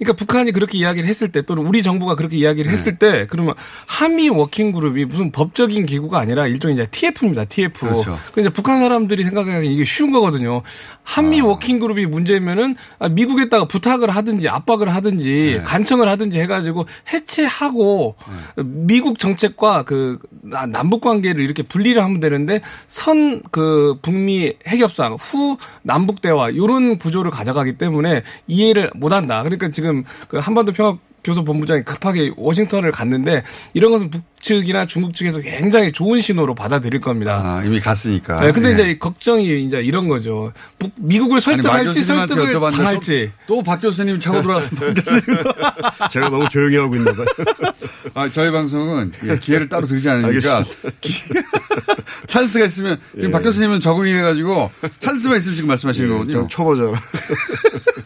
[0.03, 2.77] 그러니까 북한이 그렇게 이야기를 했을 때 또는 우리 정부가 그렇게 이야기를 네.
[2.77, 3.53] 했을 때 그러면
[3.87, 7.45] 한미 워킹 그룹이 무슨 법적인 기구가 아니라 일종의 이제 TF입니다.
[7.45, 7.87] TF.
[7.87, 8.17] 그렇죠.
[8.33, 10.61] 그 이제 북한 사람들이 생각하기에 이게 쉬운 거거든요.
[11.03, 11.45] 한미 아.
[11.45, 15.61] 워킹 그룹이 문제면은 아, 미국에다가 부탁을 하든지 압박을 하든지 네.
[15.63, 18.15] 간청을 하든지 해가지고 해체하고
[18.57, 18.63] 네.
[18.65, 25.57] 미국 정책과 그 나- 남북 관계를 이렇게 분리를 하면 되는데 선 그 북미 핵협상 후
[25.83, 29.43] 남북 대화 이런 구조를 가져가기 때문에 이해를 못한다.
[29.43, 29.92] 그러니까 지금
[30.27, 36.19] 그 한반도 평화 교섭 본부장이 급하게 워싱턴을 갔는데 이런 것은 북측이나 중국 측에서 굉장히 좋은
[36.19, 37.39] 신호로 받아들일 겁니다.
[37.41, 38.41] 아, 이미 갔으니까.
[38.41, 38.73] 네, 근데 예.
[38.73, 40.51] 이제 걱정이 이제 이런 거죠.
[40.77, 43.32] 북, 미국을 설득할지 설득을 당할지.
[43.47, 45.23] 또 박 교수님 차고 들어왔으면 박 교수님.
[46.12, 47.25] 제가 너무 조용히 하고 있나 봐요.
[48.15, 50.65] 아, 저희 방송은 예, 기회를 따로 드리지 않으니까
[52.27, 56.34] 찬스가 있으면 지금 박 교수님은 적응이 해가지고 찬스만 있으면 지금 말씀하시는 예, 거거든요.
[56.34, 57.01] 좀 초보자라.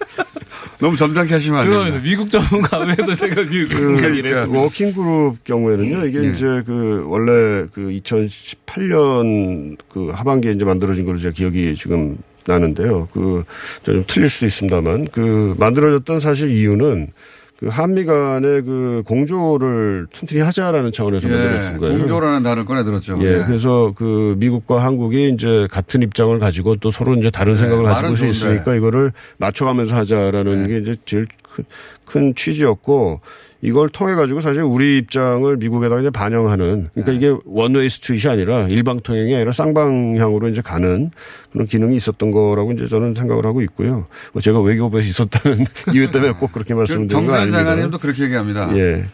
[0.80, 1.68] 너무 점잖게 하시면 안.
[1.68, 2.00] 됩니다.
[2.04, 4.60] 미국 전문가 외에도 제가 미국 그, 전문가 그러니까.
[4.60, 6.32] 워킹 그룹 경우에는요, 이게 예.
[6.32, 13.08] 이제 그 원래 그 2018년 그 하반기에 이제 만들어진 걸로 제가 기억이 지금 나는데요.
[13.12, 13.44] 그,
[13.84, 17.12] 저좀 틀릴 수도 있습니다만 그 만들어졌던 사실 이유는
[17.58, 21.98] 그 한미 간의 그 공조를 튼튼히 하자라는 차원에서 만들어진 예, 거예요.
[21.98, 23.18] 공조라는 단어를 꺼내 들었죠.
[23.22, 27.84] 예, 그래서 그 미국과 한국이 이제 같은 입장을 가지고 또 서로 이제 다른 네, 생각을
[27.86, 28.28] 가지고 수.
[28.28, 30.68] 있으니까 이거를 맞춰가면서 하자라는 네.
[30.68, 31.66] 게 이제 제일 큰,
[32.06, 33.22] 큰 취지였고
[33.62, 37.18] 이걸 통해 가지고 사실 우리 입장을 미국에다가 이제 반영하는 그러니까 네.
[37.18, 41.10] 이게 원웨이 스트릿이 아니라 일방 통행이 아니라 쌍방향으로 이제 가는
[41.52, 44.06] 그런 기능이 있었던 거라고 이제 저는 생각을 하고 있고요.
[44.34, 47.58] 뭐 제가 외교부에 있었다는 이유 때문에 꼭 그렇게 말씀을 드린 건 정세현 아닙니다.
[47.58, 48.78] 장관님도 그렇게 얘기합니다.
[48.78, 49.06] 예.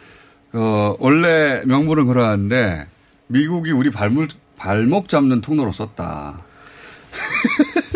[0.54, 2.88] 어, 원래 명분은 그러한데
[3.28, 4.28] 미국이 우리 발목,
[4.58, 6.42] 발목 잡는 통로로 썼다.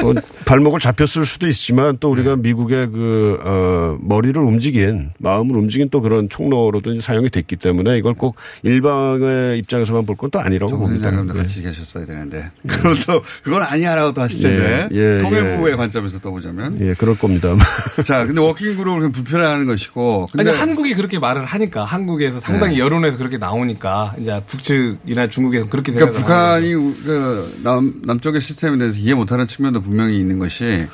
[0.01, 0.13] 뭐
[0.47, 6.29] 발목을 잡혔을 수도 있지만 또 우리가 미국의 그, 어, 머리를 움직인, 마음을 움직인 또 그런
[6.29, 11.09] 총로로도 이제 사용이 됐기 때문에 이걸 꼭 일방의 입장에서만 볼 건 또 아니라고 봅니다.
[11.09, 11.39] 장관도 네.
[11.39, 12.49] 같이 계셨어야 되는데.
[12.67, 14.89] 그것도, 그건 아니야라고 또 하실 텐데.
[14.91, 15.75] 예, 예, 통일부의 예.
[15.77, 16.77] 관점에서 떠보자면.
[16.81, 17.55] 예, 그럴 겁니다.
[18.03, 20.27] 자, 근데 워킹그룹을 그냥 불편해하는 것이고.
[20.31, 22.79] 근데 아니 한국이 그렇게 말을 하니까 한국에서 상당히 네.
[22.79, 29.13] 여론에서 그렇게 나오니까 이제 북측이나 중국에서 그렇게 그러니까 북한이 그 남, 남쪽의 시스템에 대해서 이해
[29.13, 30.87] 못하는 측면도 분명히 있는 것이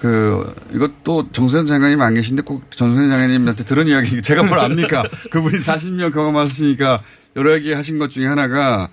[0.00, 5.04] 그 이것도 정세현 장관님 안 계신데 꼭 정세현 장관님한테 들은 이야기 제가 뭘 압니까?
[5.30, 7.02] 그분이 40년 경험하셨으니까
[7.36, 8.88] 여러 얘기 하신 것 중에 하나가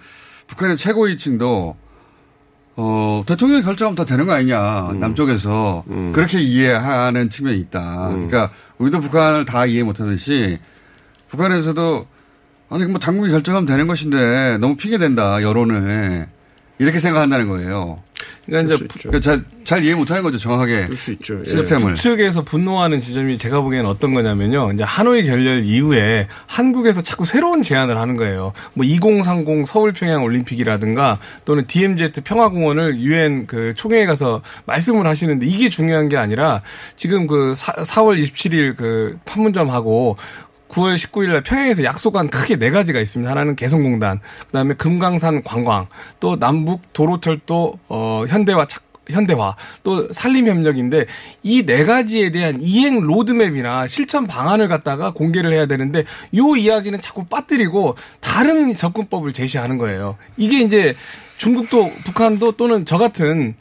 [0.48, 1.76] 북한의 최고위층도
[2.78, 4.94] 어, 대통령이 결정하면 다 되는 거 아니냐.
[5.00, 5.84] 남쪽에서.
[6.14, 8.10] 그렇게 이해하는 측면이 있다.
[8.12, 10.60] 그러니까 우리도 북한을 다 이해 못 하듯이
[11.28, 12.08] 북한에서도
[12.70, 16.30] 아니, 뭐 당국이 결정하면 되는 것인데 너무 핑계댄다, 여론을.
[16.80, 18.02] 이렇게 생각한다는 거예요.
[18.46, 19.10] 그러니까 이제 있죠.
[19.10, 20.86] 그러니까 잘, 잘 이해 못 하는 거죠, 정확하게.
[20.86, 21.40] 그럴 수 있죠.
[21.46, 21.50] 예.
[21.50, 21.94] 시스템을.
[21.94, 24.72] 북측에서 분노하는 지점이 제가 보기에는 어떤 거냐면요.
[24.74, 28.54] 이제 하노이 결렬 이후에 한국에서 자꾸 새로운 제안을 하는 거예요.
[28.74, 35.70] 뭐 2030 서울 평양 올림픽이라든가 또는 DMZ 평화공원을 유엔 그 총회에 가서 말씀을 하시는데 이게
[35.70, 36.62] 중요한 게 아니라
[36.96, 40.18] 지금 그 4, 4월 27일 그 판문점하고
[40.72, 43.30] 9월 19일 날 평양에서 약속한 크게 네 가지가 있습니다.
[43.30, 45.88] 하나는 개성공단, 그다음에 금강산 관광,
[46.20, 51.06] 또 남북 도로철도 어 현대화 착 현대화 또 산림 협력인데
[51.44, 56.06] 이 네 가지에 대한 이행 로드맵이나 실천 방안을 갖다가 공개를 해야 되는데
[56.38, 60.18] 요 이야기는 자꾸 빠뜨리고 다른 접근법을 제시하는 거예요.
[60.38, 60.96] 이게 이제
[61.38, 63.56] 중국도 북한도 또는 저 같은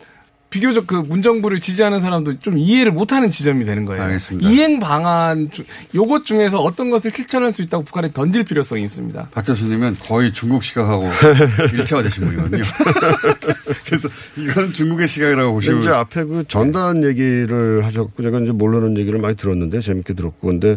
[0.50, 4.02] 비교적 그 문정부를 지지하는 사람도 좀 이해를 못하는 지점이 되는 거예요.
[4.02, 4.48] 알겠습니다.
[4.50, 9.28] 이행 방안 중- 요것 중에서 어떤 것을 실천할 수 있다고 북한에 던질 필요성이 있습니다.
[9.30, 11.08] 박 교수님은 거의 중국 시각하고
[11.72, 12.64] 일체화되신 분이거든요.
[13.86, 15.80] 그래서 이건 중국의 시각이라고 보시면.
[15.80, 20.76] 이제 앞에 그 전단 얘기를 하셨고 제가 이제 모르는 얘기를 많이 들었는데 재밌게 들었고 근데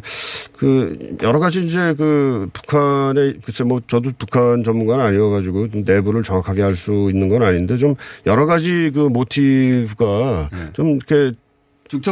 [0.63, 6.63] 그 여러 가지 이제 그 북한의 글쎄 뭐 저도 북한 전문가는 아니어가지고 좀 내부를 정확하게
[6.63, 7.95] 알 수 있는 건 아닌데 좀
[8.25, 11.33] 여러 가지 그 모티브가 좀 이렇게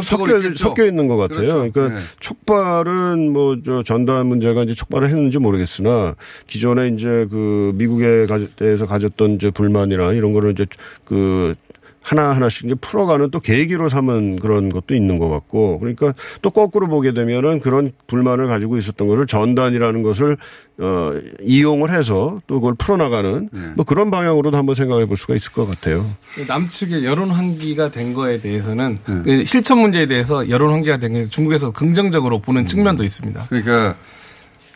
[0.02, 0.54] 섞여, 있겠죠.
[0.58, 1.38] 섞여 있는 것 같아요.
[1.40, 1.72] 그렇죠.
[1.72, 2.02] 그러니까 네.
[2.20, 6.14] 촉발은 뭐 저 전단 문제가 이제 촉발을 했는지 모르겠으나
[6.46, 10.66] 기존에 이제 그 미국에 가- 대해서 가졌던 이제 불만이나 이런 거를 이제
[11.04, 11.54] 그
[12.02, 16.88] 하나 하나씩 이제 풀어가는 또 계기로 삼은 그런 것도 있는 것 같고 그러니까 또 거꾸로
[16.88, 20.36] 보게 되면은 그런 불만을 가지고 있었던 거를 전단이라는 것을
[20.78, 21.12] 어
[21.42, 23.60] 이용을 해서 또 그걸 풀어나가는 네.
[23.76, 26.04] 뭐 그런 방향으로도 한번 생각해 볼 수가 있을 것 같아요.
[26.48, 31.70] 남측의 여론 환기가 된 거에 대해서는 그 실천 문제에 대해서 여론 환기가 된 거에서 중국에서
[31.70, 33.46] 긍정적으로 보는 측면도 있습니다.
[33.48, 33.96] 그러니까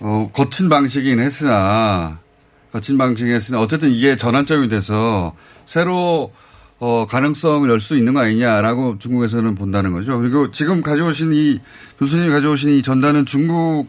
[0.00, 2.20] 어, 거친 방식이긴 했으나
[2.72, 5.34] 거친 방식이긴 했으나 어쨌든 이게 전환점이 돼서
[5.64, 6.30] 새로
[6.78, 10.18] 어, 가능성을 열 수 있는 거 아니냐라고 중국에서는 본다는 거죠.
[10.18, 11.60] 그리고 지금 가져오신 이
[11.98, 13.86] 교수님이 가져오신 이 전단은 중국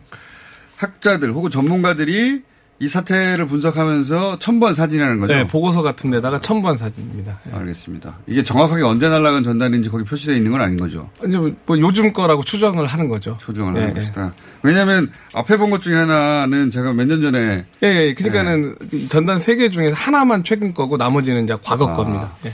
[0.78, 2.44] 학자들 혹은 전문가들이
[2.80, 5.34] 이 사태를 분석하면서 첨부한 사진이라는 거죠.
[5.34, 7.40] 네, 보고서 같은 데다가 첨부한 사진입니다.
[7.52, 7.56] 예.
[7.58, 8.20] 알겠습니다.
[8.28, 11.10] 이게 정확하게 언제 날라간 전단인지 거기 표시되어 있는 건 아닌 거죠.
[11.28, 13.36] 이제 뭐 요즘 거라고 추정을 하는 거죠.
[13.40, 14.00] 조정을 예, 하는 예.
[14.00, 14.32] 것이다.
[14.62, 18.14] 왜냐하면 앞에 본 것 중에 하나는 제가 몇 년 전에 예, 예.
[18.14, 18.88] 그러니까는 네.
[18.92, 21.94] 그 전단 세 개 중에서 하나만 최근 거고 나머지는 이제 과거 아.
[21.96, 22.36] 겁니다.
[22.46, 22.54] 예.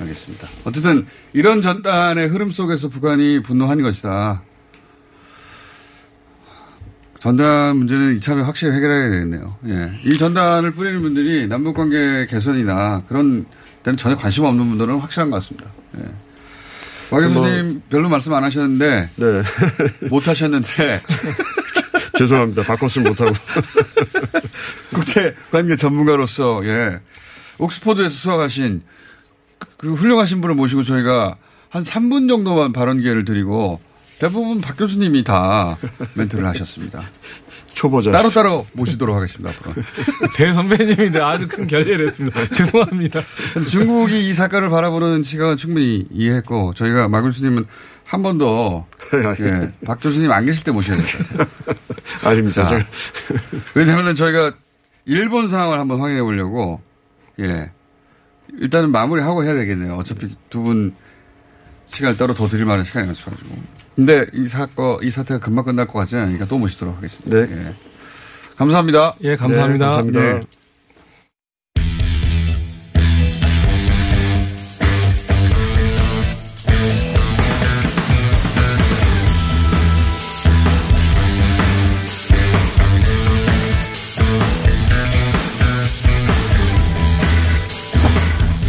[0.00, 0.48] 알겠습니다.
[0.64, 4.42] 어쨌든 이런 전단의 흐름 속에서 북한이 분노한 것이다.
[7.20, 9.56] 전단 문제는 이참에 확실히 해결해야 되겠네요.
[9.66, 10.00] 예.
[10.04, 13.44] 이 전단을 뿌리는 분들이 남북 관계 개선이나 그런
[13.82, 15.66] 데는 전혀 관심 없는 분들은 확실한 것 같습니다.
[15.98, 16.04] 예.
[17.10, 19.42] 박 뭐- 교수님 별로 말씀 안 하셨는데 네.
[20.08, 20.94] 못 하셨는데
[22.18, 22.62] 죄송합니다.
[22.62, 23.32] 바꿨으면 못하고.
[24.94, 27.00] 국제 관계 전문가로서 예.
[27.58, 28.82] 옥스퍼드에서 수학하신
[29.76, 31.36] 그 훌륭하신 분을 모시고 저희가
[31.68, 33.80] 한 3분 정도만 발언 기회를 드리고
[34.18, 35.76] 대부분 박 교수님이 다
[36.14, 37.02] 멘트를 하셨습니다.
[37.74, 38.10] 초보자.
[38.10, 39.74] 따로 따로 모시도록 하겠습니다, 앞으로.
[40.34, 42.44] 대선배님인데 아주 큰 결례를 했습니다.
[42.50, 43.20] 죄송합니다.
[43.70, 47.66] 중국이 이 사건을 바라보는 시각은 충분히 이해했고, 저희가 박 교수님은
[48.04, 48.86] 한번 더,
[49.38, 51.48] 예, 박 교수님 안 계실 때 모셔야 될 것 같아요.
[52.24, 52.66] 아닙니다.
[52.66, 52.84] 자,
[53.74, 54.54] 왜냐하면 저희가
[55.04, 56.80] 일본 상황을 한번 확인해 보려고,
[57.38, 57.70] 예.
[58.58, 59.96] 일단은 마무리하고 해야 되겠네요.
[59.96, 60.94] 어차피 두 분
[61.86, 63.50] 시간을 따로 더 드릴 만한 시간이 없어가지고.
[63.96, 67.30] 근데 이 사건, 이 사태가 금방 끝날 것 같지 않으니까 또 모시도록 하겠습니다.
[67.46, 67.48] 네.
[67.68, 67.74] 예.
[68.56, 69.14] 감사합니다.
[69.22, 69.86] 예, 감사합니다.
[69.86, 70.20] 네, 감사합니다.
[70.20, 70.40] 네.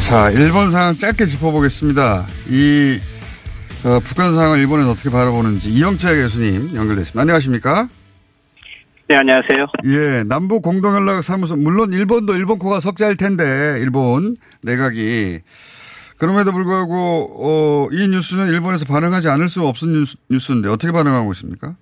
[0.10, 2.26] 자, 일본 상황 짧게 짚어보겠습니다.
[2.50, 2.98] 이
[3.86, 7.22] 어, 북한 상황을 일본에서 어떻게 바라보는지 이영채 교수님 연결됐습니다.
[7.22, 7.88] 안녕하십니까?
[9.08, 9.68] 네, 안녕하세요.
[9.86, 15.42] 예, 남북 공동연락 사무소 물론 일본도 일본 코가 석자일 텐데 일본 내각이
[16.18, 21.76] 그럼에도 불구하고 어, 이 뉴스는 일본에서 반응하지 않을 수 없는 뉴스, 뉴스인데 어떻게 반응하고 있습니까?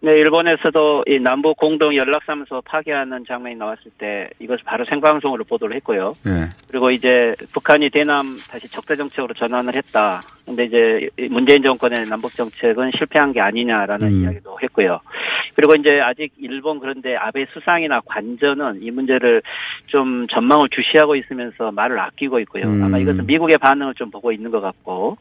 [0.00, 6.12] 네, 일본에서도 이 남북 공동 연락사무소 파괴하는 장면이 나왔을 때 이것을 바로 생방송으로 보도를 했고요.
[6.26, 6.50] 예.
[6.68, 10.20] 그리고 이제 북한이 대남 다시 적대 정책으로 전환을 했다.
[10.44, 14.22] 근데 이제 이 문재인 정권의 남북 정책은 실패한 게 아니냐라는 음.
[14.22, 15.00] 이야기도 했고요.
[15.54, 19.40] 그리고 이제 아직 일본 그런데 아베 수상이나 관저는 이 문제를
[19.86, 22.64] 좀 전망을 주시하고 있으면서 말을 아끼고 있고요.
[22.64, 22.82] 음.
[22.84, 25.16] 아마 이것은 미국의 반응을 좀 보고 있는 것 같고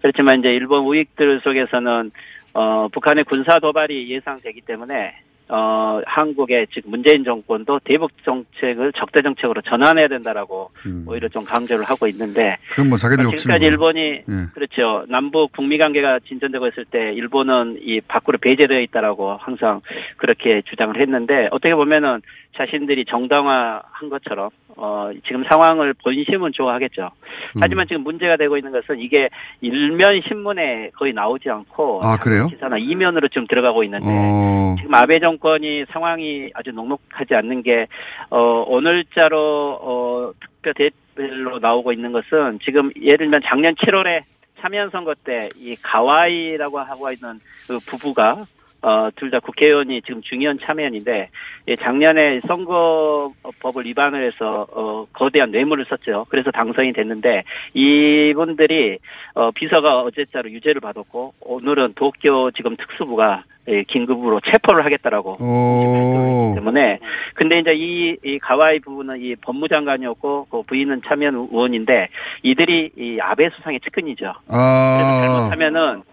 [0.00, 2.12] 그렇지만 이제 일본 우익들 속에서는
[2.54, 5.14] 어, 북한의 군사 도발이 예상되기 때문에
[5.54, 11.04] 어, 한국의 지금 문재인 정권도 대북 정책을 적대 정책으로 전환해야 된다라고 음.
[11.06, 13.66] 오히려 좀 강조를 하고 있는데 그건 뭐 자기들 지금까지 욕심이고.
[13.66, 14.24] 일본이 예.
[14.54, 19.82] 그렇죠 남북 북미 관계가 진전되고 있을 때 일본은 이 밖으로 배제되어 있다라고 항상
[20.16, 22.22] 그렇게 주장을 했는데 어떻게 보면은
[22.56, 27.10] 자신들이 정당화한 것처럼 어 지금 상황을 본심은 좋아하겠죠.
[27.56, 27.60] 음.
[27.60, 29.28] 하지만 지금 문제가 되고 있는 것은 이게
[29.60, 32.46] 일면 신문에 거의 나오지 않고 아, 그래요?
[32.48, 37.86] 기사나 이면으로 좀 들어가고 있는데 어, 지금 아베 정권이 상황이 아주 녹록하지 않는 게,
[38.30, 44.22] 어, 오늘자로, 어, 특별 대별로 나오고 있는 것은 지금 예를 들면 작년 7월에
[44.60, 48.44] 참여연 선거 때 이 가와이라고 하고 있는 그 부부가
[48.82, 51.30] 어, 둘 다 국회의원이 지금 중의원 참여연인데,
[51.68, 56.26] 예, 작년에 선거법을 위반을 해서, 어, 거대한 뇌물을 썼죠.
[56.28, 58.98] 그래서 당선이 됐는데, 이분들이,
[59.34, 66.98] 어, 비서가 어제자로 유죄를 받았고, 오늘은 도쿄 지금 특수부가, 예, 긴급으로 체포를 하겠다라고 어, 때문에
[67.34, 72.08] 근데 이제 이, 이 가와이 부부는 이 법무장관이었고 그 부인은 참여연 의원인데
[72.42, 74.32] 이들이 이 아베 수상의 측근이죠.
[74.48, 76.11] 그래서 아, 잘못하면은 예,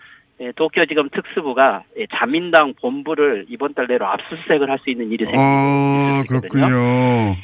[0.56, 5.42] 도쿄 지금 특수부가 예, 자민당 본부를 이번 달 내로 압수수색을 할 수 있는 일이 생기거든요.
[5.42, 7.36] 어, 그렇군요.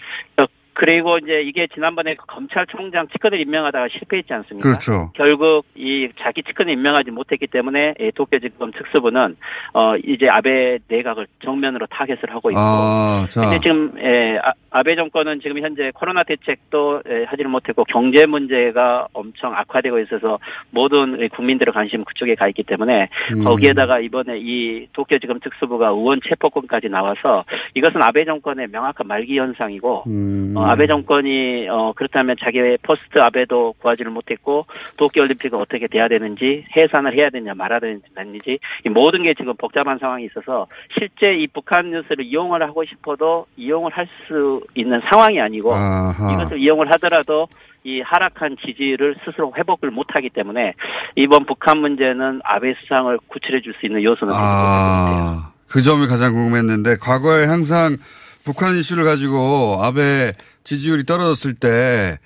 [0.76, 4.70] 그리고 이제 이게 지난번에 그 검찰총장 측근을 임명하다가 실패했지 않습니까?
[4.70, 5.10] 그렇죠.
[5.16, 9.38] 결국 이 자기 측근을 임명하지 못했기 때문에 이 도쿄지검 특수부는
[9.74, 13.42] 어 이제 아베 내각을 정면으로 타겟을 하고 있고 아, 자.
[13.42, 19.08] 근데 지금 예, 아, 아베 정권은 지금 현재 코로나 대책도 예, 하지를 못했고 경제 문제가
[19.14, 20.40] 엄청 악화되고 있어서
[20.72, 23.44] 모든 국민들의 관심 그쪽에 가 있기 때문에 음.
[23.46, 30.54] 거기에다가 이번에 이 도쿄지검 특수부가 의원 체포권까지 나와서 이것은 아베 정권의 명확한 말기 현상이고 음.
[30.66, 34.66] 어, 아베 정권이 어 그렇다면 자기의 포스트 아베도 구하지를 못했고
[34.98, 39.98] 도쿄 올림픽을 어떻게 돼야 되는지 해산을 해야 되냐 말아야 되는지 이 모든 게 지금 복잡한
[40.00, 45.74] 상황이 있어서 실제 이 북한 뉴스를 이용을 하고 싶어도 이용을 할 수 있는 상황이 아니고
[45.74, 46.32] 아하.
[46.34, 47.48] 이것을 이용을 하더라도
[47.84, 50.74] 이 하락한 지지를 스스로 회복을 못하기 때문에
[51.16, 54.34] 이번 북한 문제는 아베 수상을 구출해 줄 수 있는 요소는.
[54.36, 57.98] 아, 그 점이 가장 궁금했는데 과거에 항상
[58.46, 62.20] 북한 이슈를 가지고 아베 지지율이 떨어졌을 때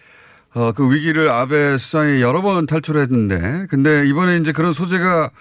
[0.53, 5.31] 어, 그 위기를 아베 수상이 여러 번 탈출했는데 근데 이번에 이제 그런 소재가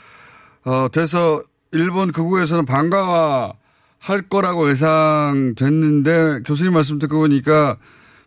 [0.65, 3.55] 어, 돼서 일본 극우에서는 반가워
[3.99, 7.77] 할 거라고 예상됐는데 교수님 말씀 듣고 보니까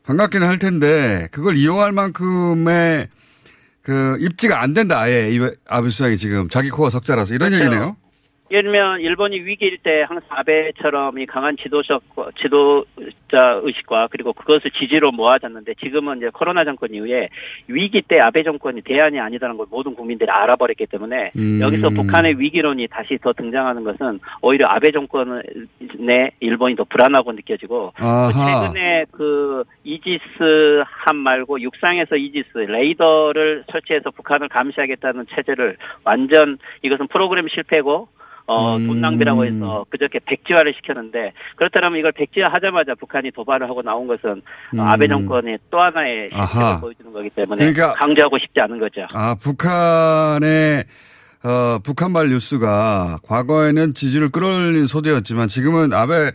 [0.03, 3.07] 반갑기는 할 텐데 그걸 이용할 만큼의
[3.81, 7.65] 그 입지가 안 된다 아예 이 아베 수상이 지금 자기 코가 석자라서 이런 그렇죠.
[7.65, 7.95] 얘기네요.
[8.51, 12.03] 예를 들면 일본이 위기일 때 항상 아베처럼 이 강한 지도적
[12.41, 17.29] 지도자 의식과 그리고 그것을 지지로 모아졌는데 지금은 이제 코로나 정권 이후에
[17.67, 21.61] 위기 때 아베 정권이 대안이 아니다는 걸 모든 국민들이 알아버렸기 때문에 음.
[21.61, 28.05] 여기서 북한의 위기론이 다시 더 등장하는 것은 오히려 아베 정권의 일본이 더 불안하고 느껴지고 또
[28.05, 28.65] 아하.
[28.67, 37.47] 최근에 그 이지스 함 말고 육상에서 이지스 레이더를 설치해서 북한을 감시하겠다는 체제를 완전 이것은 프로그램
[37.47, 38.09] 실패고
[38.51, 38.87] 어, 음.
[38.87, 44.41] 돈 낭비라고 해서 그저께 백지화를 시켰는데 그렇다면 이걸 백지화하자마자 북한이 도발을 하고 나온 것은
[44.73, 44.79] 음.
[44.79, 46.29] 어, 아베 정권의 또 하나의.
[46.31, 49.07] 실패를 보여주는 거기 때문에 그러니까- 강조하고 싶지 않은 거죠.
[49.13, 50.83] 아, 북한의
[51.43, 56.31] 어, 북한발 뉴스가 과거에는 지지를 끌어올린 소재였지만 지금은 아베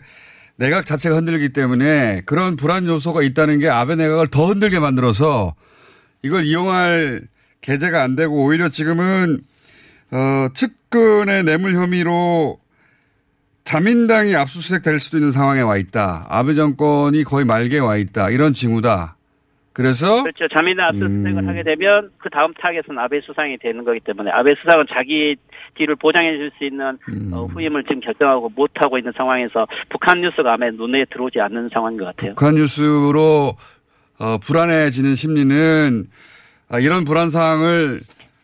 [0.57, 5.53] 내각 자체가 흔들리기 때문에 그런 불안 요소가 있다는 게 아베 내각을 더 흔들게 만들어서
[6.23, 7.21] 이걸 이용할
[7.61, 9.41] 계제가 안 되고 오히려 지금은
[10.11, 12.59] 어, 측근의 뇌물 혐의로
[13.63, 16.25] 자민당이 압수수색 될 수도 있는 상황에 와 있다.
[16.29, 18.29] 아베 정권이 거의 말기에 와 있다.
[18.29, 19.17] 이런 징후다.
[19.73, 20.47] 그래서 그렇죠.
[20.55, 21.47] 자민당 압수수색을 음.
[21.49, 25.35] 하게 되면 그 다음 타겟은 아베 수상이 되는 거기 때문에 아베 수상은 자기
[25.75, 27.29] 뒤를 보장해 줄 수 있는 음.
[27.31, 31.99] 어, 후임을 지금 결정하고 못 하고 있는 상황에서 북한 뉴스가 아마 눈에 들어오지 않는 상황인
[31.99, 32.31] 것 같아요.
[32.31, 33.55] 북한 뉴스로
[34.19, 36.05] 어, 불안해지는 심리는
[36.69, 37.99] 아, 이런 불안 상황을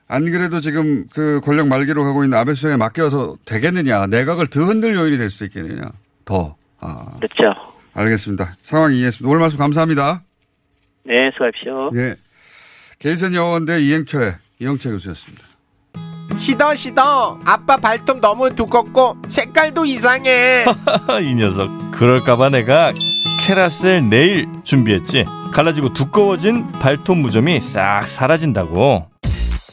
[0.07, 4.07] 안 그래도 지금 그 권력 말기로 가고 있는 아베 수상에 맡겨서 되겠느냐?
[4.07, 5.81] 내각을 더 흔들 요인이 될 수 있겠느냐?
[6.25, 6.55] 더.
[6.79, 7.53] 아, 그렇죠.
[7.93, 8.53] 알겠습니다.
[8.61, 9.29] 상황 이해했습니다.
[9.29, 10.23] 오늘 말씀 감사합니다.
[11.05, 11.91] 네, 수고하십시오.
[11.95, 12.15] 예.
[12.99, 15.43] 게이센 여원대 이행철 이영채 교수였습니다.
[16.37, 17.39] 시더 시더.
[17.45, 20.65] 아빠 발톱 너무 두껍고 색깔도 이상해.
[21.23, 21.69] 이 녀석.
[21.91, 22.91] 그럴까봐 내가
[23.45, 25.25] 캐라셀 네일 준비했지.
[25.53, 29.07] 갈라지고 두꺼워진 발톱 무좀이 싹 사라진다고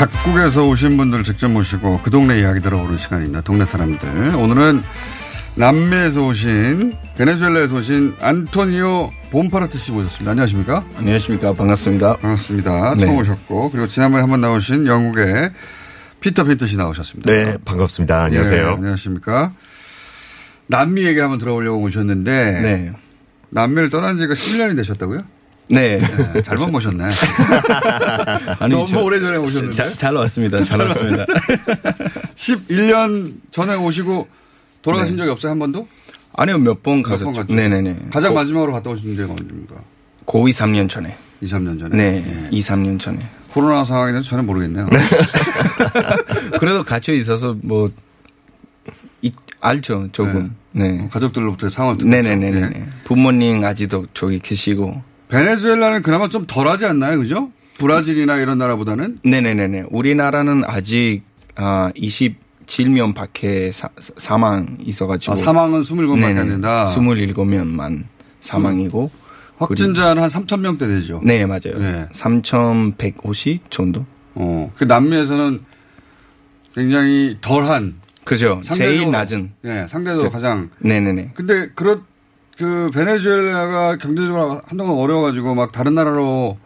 [0.00, 4.82] 각국에서 오신 분들 직접 모시고 그 동네 이야기 들어보는 시간입니다 동네 사람들 오늘은
[5.56, 10.30] 남미에서 오신 베네수엘라에서 오신 안토니오 본파르트 씨 모셨습니다.
[10.30, 10.86] 안녕하십니까?
[10.96, 11.52] 안녕하십니까.
[11.52, 12.14] 반갑습니다.
[12.14, 12.94] 반갑습니다.
[12.94, 13.00] 네.
[13.00, 15.50] 처음 오셨고 그리고 지난번에 한번 나오신 영국의
[16.20, 17.30] 피터 핀트 씨 나오셨습니다.
[17.30, 18.22] 네, 반갑습니다.
[18.24, 18.66] 안녕하세요.
[18.68, 19.52] 네, 안녕하십니까?
[20.66, 22.92] 남미 얘기 한번 들어보려고 오셨는데 네.
[23.50, 25.24] 남미를 떠난 지가 10년이 되셨다고요?
[25.70, 25.98] 네.
[26.42, 27.04] 잘못 모셨네.
[28.58, 29.74] 아니, 너무 저- 오래전에 오셨는데.
[29.74, 30.62] 자- 잘 왔습니다.
[30.64, 31.24] 잘 왔습니다.
[32.34, 34.28] 11년 전에 오시고
[34.82, 35.86] 돌아가신 적이 없어요, 한 번도?
[36.34, 37.24] 아니요, 몇번몇 갔었죠.
[37.24, 37.54] 번 갔죠?
[37.54, 37.96] 네네네.
[38.12, 39.74] 가장 고- 마지막으로 갔다 오신 데가 언제입니까?
[40.24, 41.16] 고 2, 3년 전에.
[41.40, 41.96] 2, 3년 전에?
[41.96, 42.48] 네.
[42.50, 43.18] 2, 3년 전에.
[43.48, 44.88] 코로나 상황에 대해서 전혀 모르겠네요.
[46.60, 47.88] 그래도 갇혀 있어서 뭐,
[49.22, 50.54] 이- 알죠, 조금.
[50.72, 51.08] 네.
[51.10, 52.86] 가족들로부터 상황을 듣고 네네네네.
[53.04, 55.02] 부모님 아직도 저기 계시고.
[55.30, 57.18] 베네수엘라는 그나마 좀 덜하지 않나요?
[57.18, 57.50] 그죠?
[57.78, 59.20] 브라질이나 이런 나라보다는?
[59.24, 59.84] 네네네네.
[59.90, 61.22] 우리나라는 아직,
[61.56, 65.32] 아, 27명 밖에 사, 사망 있어가지고.
[65.32, 66.90] 아, 사망은 27명 밖에 안 된다?
[66.94, 68.04] 27명만
[68.40, 69.10] 사망이고.
[69.58, 71.20] 확진자는 한 3천 명대 되죠.
[71.22, 71.78] 네, 맞아요.
[71.78, 72.06] 네.
[72.12, 74.06] 3,150 정도?
[74.34, 74.72] 어.
[74.76, 75.60] 그 남미에서는
[76.74, 77.94] 굉장히 덜한.
[78.24, 78.60] 그죠.
[78.64, 79.52] 제일 낮은.
[79.62, 80.70] 네, 상대적으로 저- 가장.
[80.78, 81.32] 네네네.
[81.34, 82.00] 근데 그렇
[82.60, 86.58] 그 베네수엘라가 경제적으로 한동안 어려워가지고 막 다른 나라로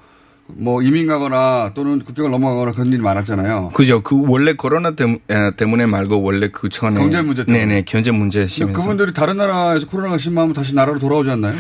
[0.47, 3.71] 뭐 이민 가거나 또는 국경을 넘어가거나 그런 일이 많았잖아요.
[3.75, 4.03] 그죠.
[4.03, 7.65] 그 원래 코로나 때, 에, 때문에 말고 원래 그 전에 경제 문제 때문에.
[7.65, 8.77] 네네 경제 문제 심해서.
[8.79, 11.55] 그분들이 다른 나라에서 코로나가 심하면 다시 나라로 돌아오지 않나요?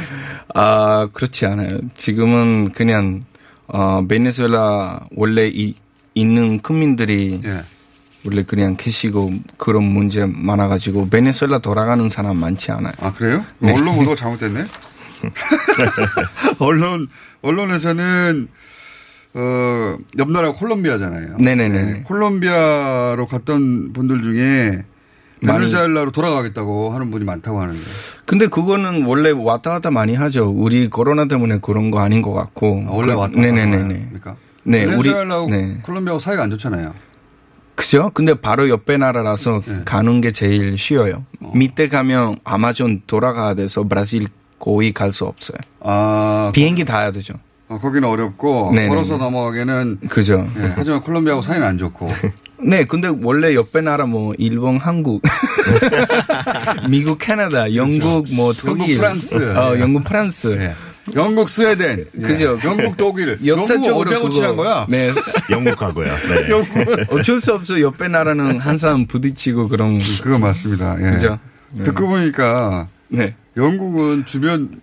[0.53, 1.78] 아 그렇지 않아요.
[1.97, 3.24] 지금은 그냥
[3.68, 5.74] 어 베네수엘라 원래 이,
[6.14, 7.61] 있는 국민들이 예.
[8.27, 12.93] 원래 그냥 계시고 그런 문제 많아가지고 베네수엘라 돌아가는 사람 많지 않아요.
[13.01, 13.45] 아 그래요?
[13.59, 13.72] 네.
[13.72, 14.64] 언론 보도가 잘못됐네.
[16.59, 17.09] 언론
[17.43, 18.49] 언론에서는
[19.35, 21.37] 어, 옆 나라 콜롬비아잖아요.
[21.39, 21.83] 네네네.
[21.83, 24.85] 네, 콜롬비아로 갔던 분들 중에
[25.43, 27.81] 많이- 베네수엘라로 돌아가겠다고 하는 분이 많다고 하는데.
[28.25, 30.49] 근데 그거는 원래 왔다 갔다 많이 하죠.
[30.51, 32.85] 우리 코로나 때문에 그런 거 아닌 것 같고.
[32.89, 34.07] 원래 그- 왔다 갔다 네네네네.
[34.09, 34.37] 그러니까.
[34.62, 35.79] 네, 우리 베네수엘라하고 네.
[35.83, 36.95] 콜롬비아하고 사이가 안 좋잖아요.
[37.75, 38.11] 그죠?
[38.14, 39.81] 근데 바로 옆에 나라라서 네.
[39.85, 41.25] 가는 게 제일 쉬워요.
[41.41, 41.53] 어.
[41.55, 44.27] 밑에 가면 아마존 돌아가야 돼서 브라질
[44.59, 45.59] 거의 갈 수 없어요.
[45.81, 47.35] 아, 비행기 타야 되죠.
[47.68, 48.89] 어, 거기는 어렵고 네네네.
[48.89, 50.47] 걸어서 넘어가기는 그죠.
[50.59, 52.07] 예, 하지만 콜롬비아하고 사이는 안 좋고.
[52.62, 55.22] 네, 근데 원래 옆에 나라 뭐 일본, 한국,
[56.89, 59.57] 미국, 캐나다, 영국, 뭐 독일, 영국, 프랑스.
[59.57, 59.81] 어, 예.
[59.81, 60.57] 영국, 프랑스.
[60.61, 60.75] 예.
[61.14, 62.20] 영국, 스웨덴, 예.
[62.20, 62.59] 그죠.
[62.64, 63.38] 영국, 독일.
[63.46, 64.86] 영국 어디하고 그거- 친한 거야?
[64.88, 65.11] 네.
[65.50, 66.07] 영국하고요.
[66.07, 66.48] 네.
[66.50, 67.80] 영국은 어쩔 수 없어.
[67.80, 69.98] 옆에 나라는 항상 부딪히고 그런.
[70.22, 70.96] 그거 맞습니다.
[71.00, 71.11] 예.
[71.12, 71.38] 그죠.
[71.82, 73.34] 듣고 보니까 네.
[73.57, 74.80] 영국은 주변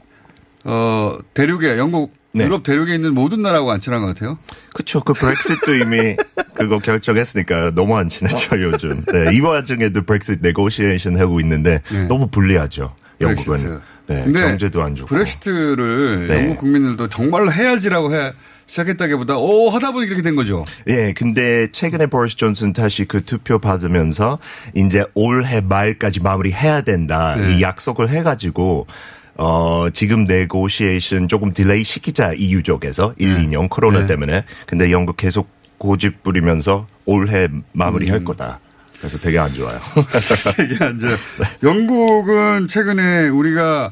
[0.65, 2.45] 어 대륙에 영국 네.
[2.45, 4.38] 유럽 대륙에 있는 모든 나라하고 안 친한 것 같아요.
[4.74, 5.01] 그쵸.
[5.01, 6.15] 그 브렉시트도 이미
[6.53, 9.03] 그거 결정했으니까 너무 안 친하죠, 요즘.
[9.11, 12.03] 네, 이 와중에도 브렉시트 negotiation 하고 있는데 네.
[12.05, 12.93] 너무 불리하죠.
[13.19, 13.57] 영국은.
[13.57, 13.82] 브렉시트.
[14.12, 15.07] 네, 근데 경제도 안 좋고.
[15.07, 16.36] 브렉시트를 네.
[16.36, 18.34] 영국 국민들도 정말로 해야지라고 해
[18.68, 20.66] 시작했다기보다 오 하다 보니 이렇게 된 거죠.
[20.88, 24.39] 예, 근데 최근에 보리스 존슨 다시 그 투표 받으면서
[24.76, 27.36] 이제 올해 말까지 마무리해야 된다.
[27.36, 27.57] 네.
[27.57, 28.88] 이 약속을 해가지고
[29.36, 34.07] 어, 지금 negotiation 조금 delay 시키자 EU 쪽에서 1, 2년 코로나 네.
[34.07, 34.45] 때문에.
[34.68, 38.26] 근데 영국 계속 고집 부리면서 올해 마무리할 음.
[38.26, 38.59] 거다.
[38.99, 39.80] 그래서 되게 안 좋아요.
[40.55, 41.16] 되게 안 좋아요.
[41.64, 43.91] 영국은 최근에 우리가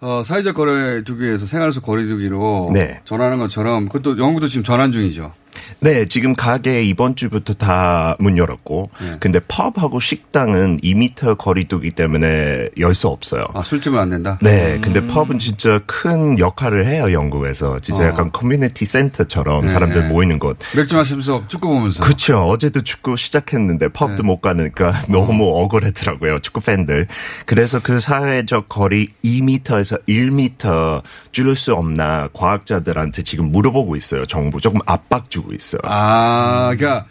[0.00, 3.00] 어, 사회적 거리두기에서 위해서 생활에서 거리두기로 네.
[3.04, 5.32] 전환하는 것처럼 그것도 영국도 지금 전환 중이죠.
[5.80, 9.16] 네, 지금 가게 이번 주부터 다 문 열었고, 네.
[9.20, 13.44] 근데 펍하고 식당은 2미터 거리두기 때문에 열 수 없어요.
[13.54, 14.36] 아, 술집은 안 된다?
[14.42, 17.78] 네, 근데 펍은 진짜 큰 역할을 해요, 영국에서.
[17.78, 18.06] 진짜 어.
[18.06, 19.68] 약간 커뮤니티 센터처럼 네.
[19.68, 20.58] 사람들 모이는 곳.
[20.76, 22.02] 맥주 마시면서 축구 보면서.
[22.04, 22.38] 그쵸.
[22.40, 24.22] 어제도 축구 시작했는데 펍도 네.
[24.22, 26.40] 못 가니까 너무 억울하더라고요.
[26.40, 27.06] 축구 팬들.
[27.46, 34.26] 그래서 그 사회적 거리 2m에서 1m 줄일 수 없나 과학자들한테 지금 물어보고 있어요.
[34.26, 35.80] 정부 조금 압박 주고 있어요.
[35.84, 37.06] 아, 그러니까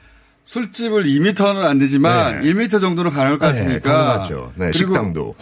[0.53, 2.51] 술집을 2m는 안 되지만 네.
[2.51, 3.93] 1m 정도는 가능할 것 네, 같으니까.
[3.97, 4.51] 가능하죠.
[4.55, 5.35] 네, 그리고 식당도.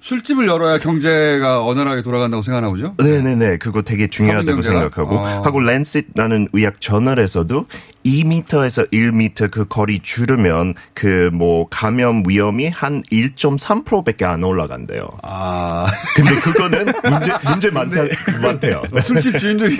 [0.00, 2.94] 술, 집을 열어야 경제가 원활하게 돌아간다고 생각하나 보죠?
[3.02, 3.56] 네네네.
[3.56, 4.80] 그거 되게 중요하다고 서민 경제가?
[4.80, 5.16] 생각하고.
[5.16, 5.40] 어.
[5.42, 7.64] 하고 랜싯라는 의학 저널에서도
[8.04, 15.08] 2m에서 1m 그 거리 줄으면 그 뭐 감염 위험이 한 1.3%밖에 안 올라간대요.
[15.22, 15.86] 아.
[16.16, 18.02] 근데 그거는 문제, 문제 많다,
[18.42, 18.82] 많대요.
[19.02, 19.76] 술집 주인들이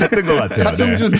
[0.00, 0.68] 했던 것 같아요.
[0.68, 1.18] 하청준 네.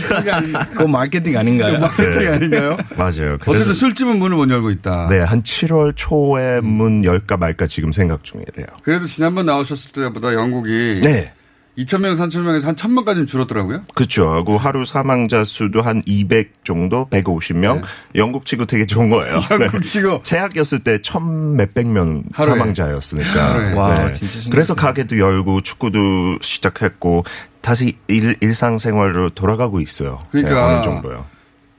[0.72, 1.78] 그거 마케팅 아닌가요?
[1.78, 2.26] 마케팅 네.
[2.28, 2.73] 아닌가요?
[2.96, 3.34] 맞아요.
[3.40, 5.08] 어쨌든 그래서 술집은 문을 못 열고 있다.
[5.08, 8.66] 네, 한 7월 초에 문 열까 말까 지금 생각 중이래요.
[8.82, 11.32] 그래도 지난번 나오셨을 때보다 영국이 네.
[11.76, 13.82] 2,000명, 3,000명에서 한 1,000명까지 줄었더라고요.
[13.96, 14.30] 그렇죠.
[14.30, 17.82] 하고 하루 사망자 수도 한 200 정도, 150명.
[18.14, 19.40] 영국 치고 되게 좋은 거예요.
[19.58, 19.64] 네.
[19.64, 20.20] 영국 치고.
[20.22, 22.52] 최악이었을 때천 몇백 명 하루에.
[22.52, 23.54] 사망자였으니까.
[23.54, 23.72] 하루에.
[23.74, 24.50] 와, 진짜 신기하다.
[24.52, 25.98] 그래서 가게도 열고 축구도
[26.42, 27.24] 시작했고
[27.60, 30.22] 다시 일, 일상생활로 돌아가고 있어요.
[30.30, 31.26] 그러니까 네, 어느 정도요.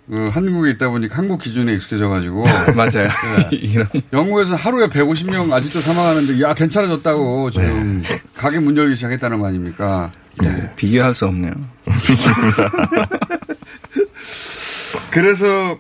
[0.08, 2.44] 그 한국에 있다 보니까 한국 기준에 익숙해져 가지고.
[2.76, 3.10] 맞아요.
[3.52, 3.86] 네.
[4.14, 8.22] 영국에서 하루에 150명 아직도 사망하는데 야 괜찮아졌다고 지금 네.
[8.36, 10.12] 가게 문 열기 시작했다는 거 아닙니까?
[10.44, 11.54] 네, 비교할 수 없네요.
[15.10, 15.78] 그래서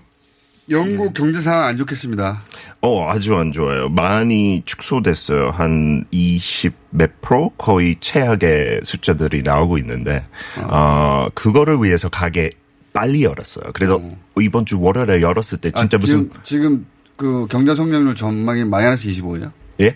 [0.69, 2.41] 영국 경제 상황 안 좋겠습니다.
[2.82, 3.89] 어, 아주 안 좋아요.
[3.89, 5.49] 많이 축소됐어요.
[5.49, 7.49] 한 20 몇 프로?
[7.57, 10.26] 거의 최악의 숫자들이 나오고 있는데,
[10.61, 12.49] 어, 그거를 위해서 가게
[12.95, 13.65] 빨리 열었어요.
[13.73, 14.01] 그래서
[14.39, 16.85] 이번 주 월요일에 열었을 때 진짜 아, 무슨, 지금,
[17.17, 19.51] 그 경제 성장률 전망이 마이너스 25냐?
[19.81, 19.95] 예?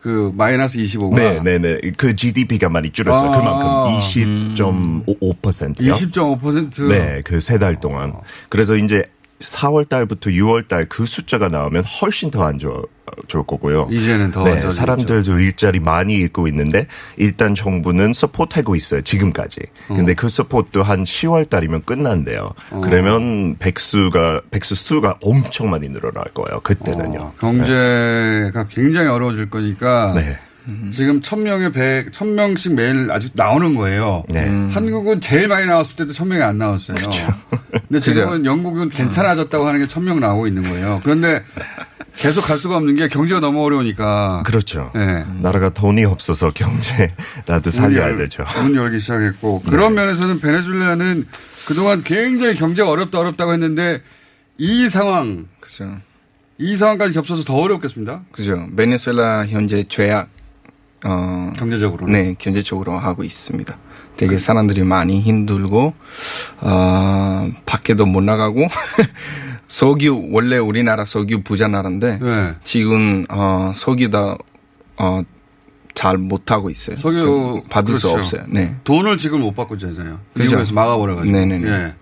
[0.00, 1.78] 그 마이너스 25가 네, 네, 네.
[1.96, 3.30] 그 GDP가 많이 줄었어요.
[3.30, 3.36] 아.
[3.38, 5.92] 그만큼 20.5%요.
[5.94, 8.12] 20.5% 네, 그 세 달 동안.
[8.48, 9.04] 그래서 이제
[9.42, 12.82] 4월 달부터 6월 달 그 숫자가 나오면 훨씬 더 안 좋아,
[13.28, 13.88] 좋을 거고요.
[13.90, 14.68] 이제는 더 네.
[14.70, 16.86] 사람들도 일자리 많이 잃고 있는데
[17.16, 19.02] 일단 정부는 support하고 있어요.
[19.02, 19.60] 지금까지.
[19.88, 22.52] 근데 그 support도 한 10월 달이면 끝난대요.
[22.70, 22.80] 어.
[22.82, 26.60] 그러면 백수가 백수 수가 엄청 많이 늘어날 거예요.
[26.60, 27.18] 그때는요.
[27.20, 30.38] 어, 경제가 굉장히 어려워질 거니까 네.
[30.92, 34.24] 지금 천 명에 백, 천 명씩 매일 아직 나오는 거예요.
[34.28, 34.46] 네.
[34.70, 36.96] 한국은 제일 많이 나왔을 때도 천 명이 안 나왔어요.
[37.88, 41.00] 근데 지금은 영국은 괜찮아졌다고 하는 게 천 명 나오고 있는 거예요.
[41.02, 41.42] 그런데
[42.14, 44.42] 계속 갈 수가 없는 게 경제가 너무 어려우니까.
[44.44, 44.90] 그렇죠.
[44.94, 45.24] 네.
[45.40, 48.44] 나라가 돈이 없어서 경제라도 살려야 문 열- 되죠.
[48.62, 51.26] 문 열기 시작했고 그런 면에서는 베네수엘라는
[51.66, 54.02] 그동안 굉장히 경제가 어렵다 어렵다고 했는데
[54.58, 55.96] 이 상황, 그죠.
[56.58, 58.22] 이 상황까지 겹쳐서 더 어렵겠습니다.
[58.30, 58.66] 그죠.
[58.76, 60.28] 베네수엘라 현재 죄악
[61.04, 63.76] 어 경제적으로 네 경제적으로 하고 있습니다.
[64.16, 65.94] 되게 사람들이 많이 힘들고
[66.60, 68.66] 어 밖에도 못 나가고
[69.68, 72.54] 석유 원래 우리나라 석유 부자 나라인데 네.
[72.62, 74.36] 지금 어 석유다
[74.98, 75.22] 어
[75.94, 76.96] 잘 못 하고 있어요.
[76.96, 77.22] 석유
[77.62, 78.18] 그 받을 수 그렇죠.
[78.20, 78.42] 없어요.
[78.48, 78.74] 네.
[78.84, 80.20] 돈을 지금 못 받고 있잖아요.
[80.32, 80.44] 그죠.
[80.52, 81.36] 미국에서 막아버려가지고.
[81.36, 81.68] 네네네.
[81.68, 81.94] 예.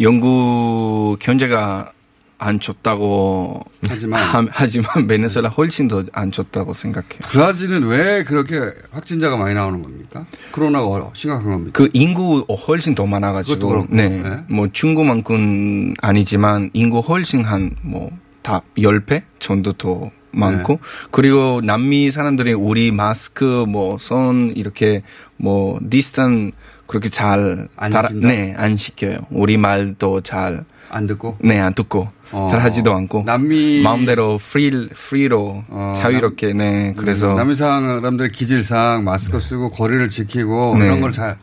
[0.00, 1.92] 영국 경제가
[2.38, 7.20] 안 좋다고 하지만 하, 하지만 베네수엘라 훨씬 더안 좋다고 생각해요.
[7.22, 8.58] 브라질은 왜 그렇게
[8.90, 10.26] 확진자가 많이 나오는 겁니까?
[10.52, 11.72] 코로나가 심각한 겁니까?
[11.72, 14.08] 그 인구 훨씬 더 많아가지고 네.
[14.08, 14.44] 네.
[14.48, 20.78] 뭐 중국만큼 아니지만 인구 훨씬 한 뭐다 10배 정도 더 많고 네.
[21.12, 25.02] 그리고 남미 사람들이 우리 마스크 뭐 손 이렇게
[25.36, 26.52] 뭐 distance
[26.86, 28.28] 그렇게 잘안 따라- 지킨다?
[28.28, 29.18] 네, 안 지켜요.
[29.30, 30.64] 우리 말도 잘
[30.94, 31.36] 안 듣고?
[31.40, 32.46] 네, 안 듣고 어.
[32.50, 36.94] 잘 하지도 않고 남미 마음대로 free free로 어, 자유롭게 네.
[36.96, 40.86] 그래서 음, 남미 사람들의 기질상 마스크 쓰고 거리를 지키고 네.
[40.86, 41.36] 이런 걸 잘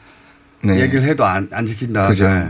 [0.64, 0.80] 네.
[0.82, 2.08] 얘기를 해도 안, 안 지킨다.
[2.08, 2.28] 그죠.
[2.28, 2.48] 네.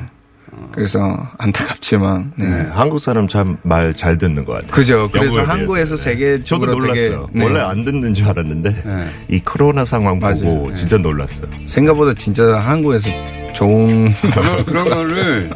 [0.73, 0.99] 그래서
[1.37, 2.45] 안타깝지만 네.
[2.45, 4.71] 네, 한국 사람 참 말 잘 듣는 것 같아요.
[4.71, 5.09] 그죠.
[5.11, 5.95] 그래서 한국에서.
[5.95, 6.01] 네.
[6.03, 7.27] 세계적으로 저도 놀랐어요.
[7.27, 7.45] 되게, 네.
[7.45, 9.07] 원래 안 듣는 줄 알았는데 네.
[9.29, 10.67] 이 코로나 상황 보고 맞아요.
[10.67, 10.73] 네.
[10.75, 11.47] 진짜 놀랐어요.
[11.65, 13.09] 생각보다 진짜 한국에서
[13.53, 15.51] 좋은 그런, 그런 거를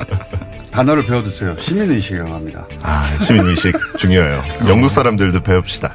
[0.75, 1.57] 단어를 배워두세요.
[1.57, 2.67] 시민의식이라고 합니다.
[2.83, 4.43] 아, 시민의식 중요해요.
[4.67, 5.93] 영국 사람들도 배웁시다.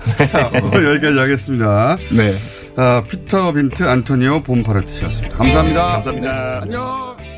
[0.63, 1.99] 오늘 여기까지 하겠습니다.
[2.11, 2.33] 네.
[2.77, 5.37] 아, 피터 빈트 안토니오 봄파르트씨였습니다.
[5.37, 5.83] 감사합니다.
[5.93, 6.61] 감사합니다.
[6.63, 7.30] 안녕.